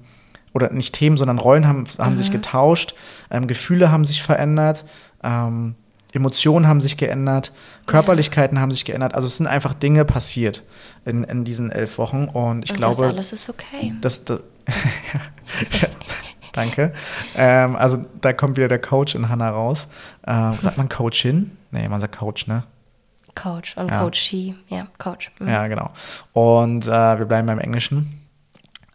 [0.54, 2.16] oder nicht Themen, sondern Rollen haben, haben mhm.
[2.16, 2.94] sich getauscht,
[3.30, 4.84] ähm, Gefühle haben sich verändert,
[5.22, 5.74] ähm,
[6.12, 7.52] Emotionen haben sich geändert,
[7.86, 8.62] Körperlichkeiten ja.
[8.62, 9.14] haben sich geändert.
[9.14, 10.64] Also es sind einfach Dinge passiert
[11.04, 13.02] in, in diesen elf Wochen und ich und glaube.
[13.02, 13.94] Das alles ist okay.
[14.00, 14.40] Das, das,
[15.12, 15.88] ja,
[16.52, 16.92] danke.
[17.34, 19.88] Ähm, also da kommt wieder der Coach in Hannah raus.
[20.26, 21.56] Ähm, sagt man Coachin?
[21.70, 22.64] Nee, man sagt Coach, ne?
[23.34, 24.02] Coach und ja.
[24.02, 25.30] Coachie, ja, Coach.
[25.38, 25.48] Mhm.
[25.48, 25.90] Ja, genau.
[26.32, 28.26] Und äh, wir bleiben beim Englischen.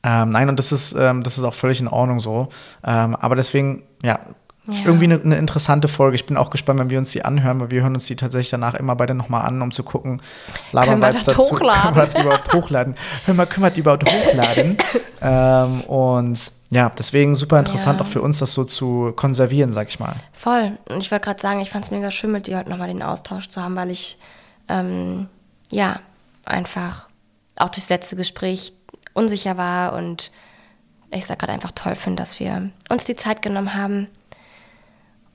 [0.04, 2.50] Ähm, nein, und das ist, ähm, das ist auch völlig in Ordnung so.
[2.86, 4.20] Ähm, aber deswegen, ja,
[4.68, 4.86] Ja.
[4.86, 6.16] irgendwie eine, eine interessante Folge.
[6.16, 8.50] Ich bin auch gespannt, wenn wir uns die anhören, weil wir hören uns die tatsächlich
[8.52, 10.22] danach immer beide nochmal an, um zu gucken,
[10.72, 11.82] labern wir jetzt das dazu, hochladen?
[11.94, 12.96] können wir das überhaupt hochladen.
[13.26, 14.78] Hör mal, können wir das überhaupt hochladen?
[15.22, 18.06] ähm, und ja, deswegen super interessant Ja.
[18.06, 20.14] auch für uns, das so zu konservieren, sag ich mal.
[20.34, 20.78] Voll.
[20.90, 23.02] Und ich wollte gerade sagen, ich fand es mega schön, mit dir heute nochmal den
[23.02, 24.18] Austausch zu haben, weil ich,
[24.68, 25.28] ähm,
[25.72, 26.00] ja,
[26.46, 27.08] einfach
[27.56, 28.74] auch durchs letzte Gespräch
[29.14, 30.32] unsicher war und
[31.12, 34.08] ich sag gerade einfach toll finde, dass wir uns die Zeit genommen haben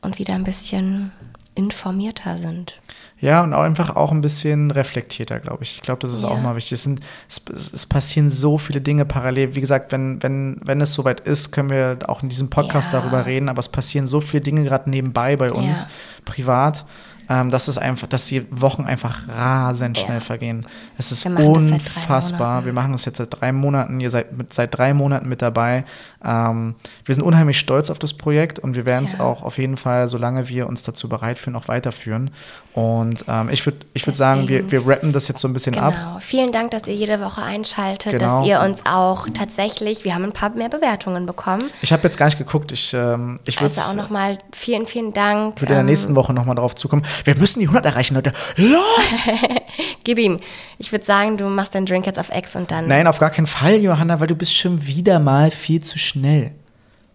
[0.03, 1.11] und wieder ein bisschen
[1.55, 2.78] informierter sind.
[3.21, 5.75] Ja, und auch einfach auch ein bisschen reflektierter, glaube ich.
[5.77, 6.29] Ich glaube, das ist Ja.
[6.31, 6.73] auch mal wichtig.
[6.73, 7.43] Es, sind, es,
[7.73, 9.55] es passieren so viele Dinge parallel.
[9.55, 13.01] Wie gesagt, wenn, wenn, wenn es soweit ist, können wir auch in diesem Podcast Ja.
[13.01, 13.51] darüber reden.
[13.51, 15.89] Aber es passieren so viele Dinge gerade nebenbei bei uns, Ja.
[16.25, 16.87] privat,
[17.31, 20.05] ähm, dass es einfach, dass die Wochen einfach rasend Ja.
[20.05, 20.66] schnell vergehen.
[20.99, 22.64] Es ist unfassbar.
[22.64, 24.01] Wir machen das jetzt seit drei Monaten.
[24.01, 25.85] Ihr seid mit, seit drei Monaten mit dabei.
[26.24, 26.74] Ähm,
[27.05, 29.20] wir sind unheimlich stolz auf das Projekt und wir werden es Ja.
[29.20, 32.31] auch auf jeden Fall, solange wir uns dazu bereit fühlen, auch weiterführen.
[32.74, 35.76] Und ähm, ich würde ich würd sagen, wir, wir rappen das jetzt so ein bisschen
[35.78, 35.93] ab.
[35.95, 36.18] Genau.
[36.20, 38.41] Vielen Dank, dass ihr jede Woche einschaltet, Genau.
[38.41, 41.64] dass ihr uns auch tatsächlich, wir haben ein paar mehr Bewertungen bekommen.
[41.83, 42.70] Ich habe jetzt gar nicht geguckt.
[42.72, 45.57] Ich, ähm, ich würde Also auch nochmal vielen, vielen Dank.
[45.61, 47.03] würd in der Ähm, nächsten Woche nochmal drauf zukommen.
[47.25, 48.33] Wir müssen die 100 erreichen, Leute.
[48.57, 49.29] Los!
[50.05, 50.41] Gib ihm.
[50.79, 52.87] Ich würde sagen, du machst deinen Drink jetzt auf Ex und dann.
[52.87, 56.53] Nein, auf gar keinen Fall, Johanna, weil du bist schon wieder mal viel zu schnell.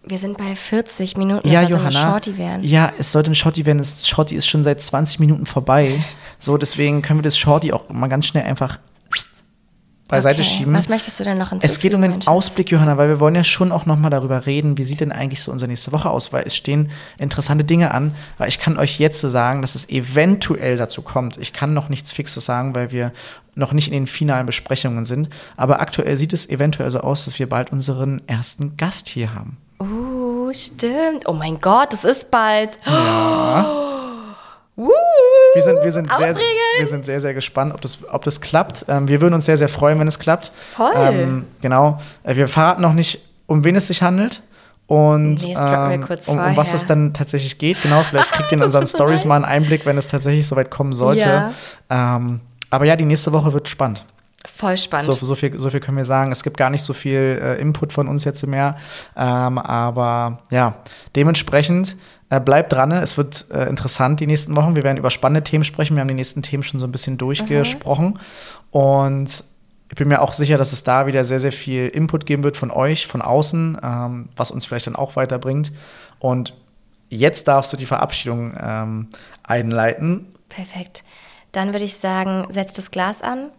[0.04, 1.48] Wir sind bei 40 Minuten.
[1.48, 2.00] Ja, das sollte Johanna.
[2.00, 2.64] Eine Shorty werden.
[2.64, 3.78] Ja, es sollte ein Shorty werden.
[3.78, 6.04] Das Shorty ist schon seit 20 Minuten vorbei.
[6.38, 8.78] So, deswegen können wir das Shorty auch mal ganz schnell einfach
[10.08, 10.50] beiseite Okay.
[10.50, 10.74] schieben.
[10.74, 11.72] Was möchtest du denn noch hinzufügen?
[11.72, 12.26] Es geht um den?
[12.26, 15.12] Ausblick, Johanna, weil wir wollen ja schon auch noch mal darüber reden, wie sieht denn
[15.12, 18.78] eigentlich so unsere nächste Woche aus, weil es stehen interessante Dinge an, weil ich kann
[18.78, 21.38] euch jetzt sagen, dass es eventuell dazu kommt.
[21.38, 23.12] Ich kann noch nichts Fixes sagen, weil wir
[23.54, 27.38] noch nicht in den finalen Besprechungen sind, aber aktuell sieht es eventuell so aus, dass
[27.38, 29.56] wir bald unseren ersten Gast hier haben.
[29.80, 31.26] Uh, stimmt.
[31.26, 32.78] Oh mein Gott, es ist bald.
[34.76, 38.84] Wir sind, wir sind, sehr, wir sind sehr, sehr gespannt, ob das, ob das klappt.
[38.88, 40.52] Ähm, wir würden uns sehr, sehr freuen, wenn es klappt.
[40.74, 40.92] Voll.
[40.94, 41.98] Ähm, genau.
[42.24, 44.42] Äh, wir verraten noch nicht, um wen es sich handelt.
[44.86, 47.82] Und Nee, ähm, um, um was es dann tatsächlich geht.
[47.82, 50.94] Genau, vielleicht kriegt ihr in unseren Stories mal einen Einblick, wenn es tatsächlich soweit kommen
[50.94, 51.26] sollte.
[51.90, 52.16] Ja.
[52.16, 54.04] Ähm, aber ja, die nächste Woche wird spannend.
[54.56, 55.12] Voll spannend.
[55.12, 56.32] So, so, viel, so viel können wir sagen.
[56.32, 58.76] Es gibt gar nicht so viel äh, Input von uns jetzt mehr.
[59.14, 60.76] Ähm, aber ja,
[61.14, 61.96] dementsprechend
[62.30, 62.90] äh, bleibt dran.
[62.90, 64.74] Es wird äh, interessant die nächsten Wochen.
[64.74, 65.94] Wir werden über spannende Themen sprechen.
[65.94, 68.18] Wir haben die nächsten Themen schon so ein bisschen durchgesprochen.
[68.70, 69.44] Und
[69.90, 72.56] ich bin mir auch sicher, dass es da wieder sehr, sehr viel Input geben wird
[72.56, 75.70] von euch, von außen, ähm, was uns vielleicht dann auch weiterbringt.
[76.18, 76.54] Und
[77.10, 79.08] jetzt darfst du die Verabschiedung ähm,
[79.42, 80.28] einleiten.
[80.48, 81.04] Perfekt.
[81.52, 83.50] Dann würde ich sagen, setz das Glas an.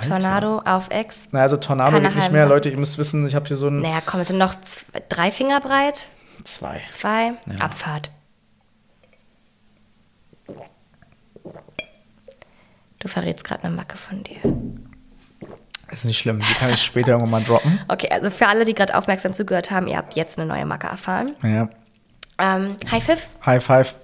[0.00, 0.08] Alter.
[0.18, 1.28] Tornado auf Ex.
[1.32, 2.42] Na, also Tornado geht nicht mehr.
[2.42, 2.48] sein.
[2.48, 5.02] Leute, ihr müsst wissen, ich habe hier so ein Naja, komm, es sind noch zwei,
[5.08, 6.08] drei Finger breit.
[6.44, 6.80] zwei.
[6.90, 7.32] Zwei.
[7.58, 8.10] Abfahrt.
[12.98, 14.36] Du verrätst gerade eine Macke von dir.
[15.90, 17.80] Ist nicht schlimm, die kann ich später irgendwann mal droppen.
[17.88, 20.86] Okay, also für alle, die gerade aufmerksam zugehört haben, ihr habt jetzt eine neue Macke
[20.86, 21.32] erfahren.
[21.42, 21.68] Ja.
[22.38, 23.28] Ähm, High Five.
[23.44, 23.98] High five.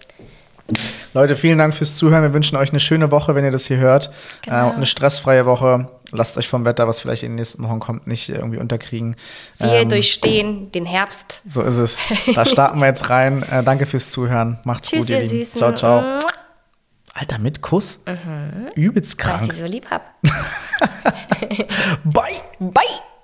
[1.15, 2.23] Leute, vielen Dank fürs Zuhören.
[2.23, 4.11] Wir wünschen euch eine schöne Woche, wenn ihr das hier hört.
[4.43, 4.71] Genau.
[4.71, 5.89] Äh, eine stressfreie Woche.
[6.13, 9.17] Lasst euch vom Wetter, was vielleicht in den nächsten Wochen kommt, nicht irgendwie unterkriegen.
[9.59, 11.41] Wir Ähm, durchstehen den Herbst.
[11.47, 11.99] So ist es.
[12.35, 13.43] Da starten wir jetzt rein.
[13.43, 14.59] Äh, danke fürs Zuhören.
[14.65, 15.45] Macht's Tschüss, gut, ihr ihr Lieben.
[15.45, 15.59] Süßen.
[15.59, 16.19] Ciao, ciao.
[17.15, 18.01] Alter, mit Kuss?
[18.75, 19.53] Übelst Weil ich krank.
[19.53, 20.15] sie so lieb hab.
[22.05, 22.43] Bye.
[22.61, 23.16] Bye!